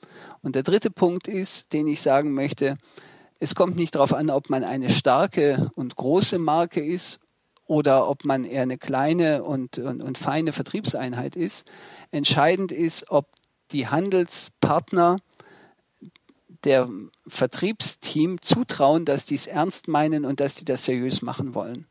[0.42, 2.76] Und der dritte Punkt ist, den ich sagen möchte,
[3.40, 7.20] es kommt nicht darauf an, ob man eine starke und große Marke ist
[7.66, 11.70] oder ob man eher eine kleine und, und, und feine Vertriebseinheit ist.
[12.10, 13.26] Entscheidend ist, ob
[13.72, 15.16] die Handelspartner
[16.64, 16.88] der
[17.26, 21.86] Vertriebsteam zutrauen, dass die es ernst meinen und dass die das seriös machen wollen.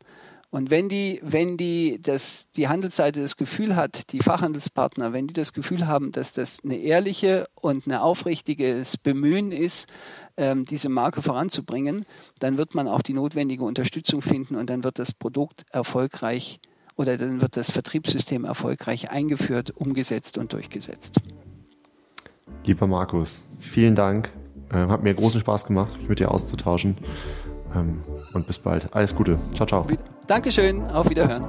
[0.54, 5.34] Und wenn die, wenn die, das, die Handelsseite das Gefühl hat, die Fachhandelspartner, wenn die
[5.34, 9.88] das Gefühl haben, dass das eine ehrliche und ein aufrichtiges Bemühen ist,
[10.36, 12.06] ähm, diese Marke voranzubringen,
[12.38, 16.60] dann wird man auch die notwendige Unterstützung finden und dann wird das Produkt erfolgreich
[16.94, 21.16] oder dann wird das Vertriebssystem erfolgreich eingeführt, umgesetzt und durchgesetzt.
[22.62, 24.30] Lieber Markus, vielen Dank.
[24.72, 26.96] Ähm, hat mir großen Spaß gemacht, mich mit dir auszutauschen.
[27.74, 28.00] Ähm,
[28.32, 28.88] und bis bald.
[28.94, 29.38] Alles Gute.
[29.54, 29.86] Ciao, ciao.
[30.26, 30.82] Dankeschön.
[30.90, 31.44] Auf Wiederhören.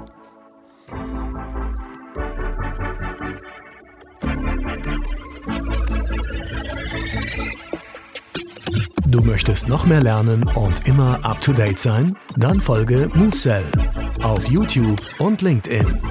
[9.07, 12.17] Du möchtest noch mehr lernen und immer up to date sein?
[12.35, 13.63] Dann folge MoveSell
[14.21, 16.01] auf YouTube und LinkedIn.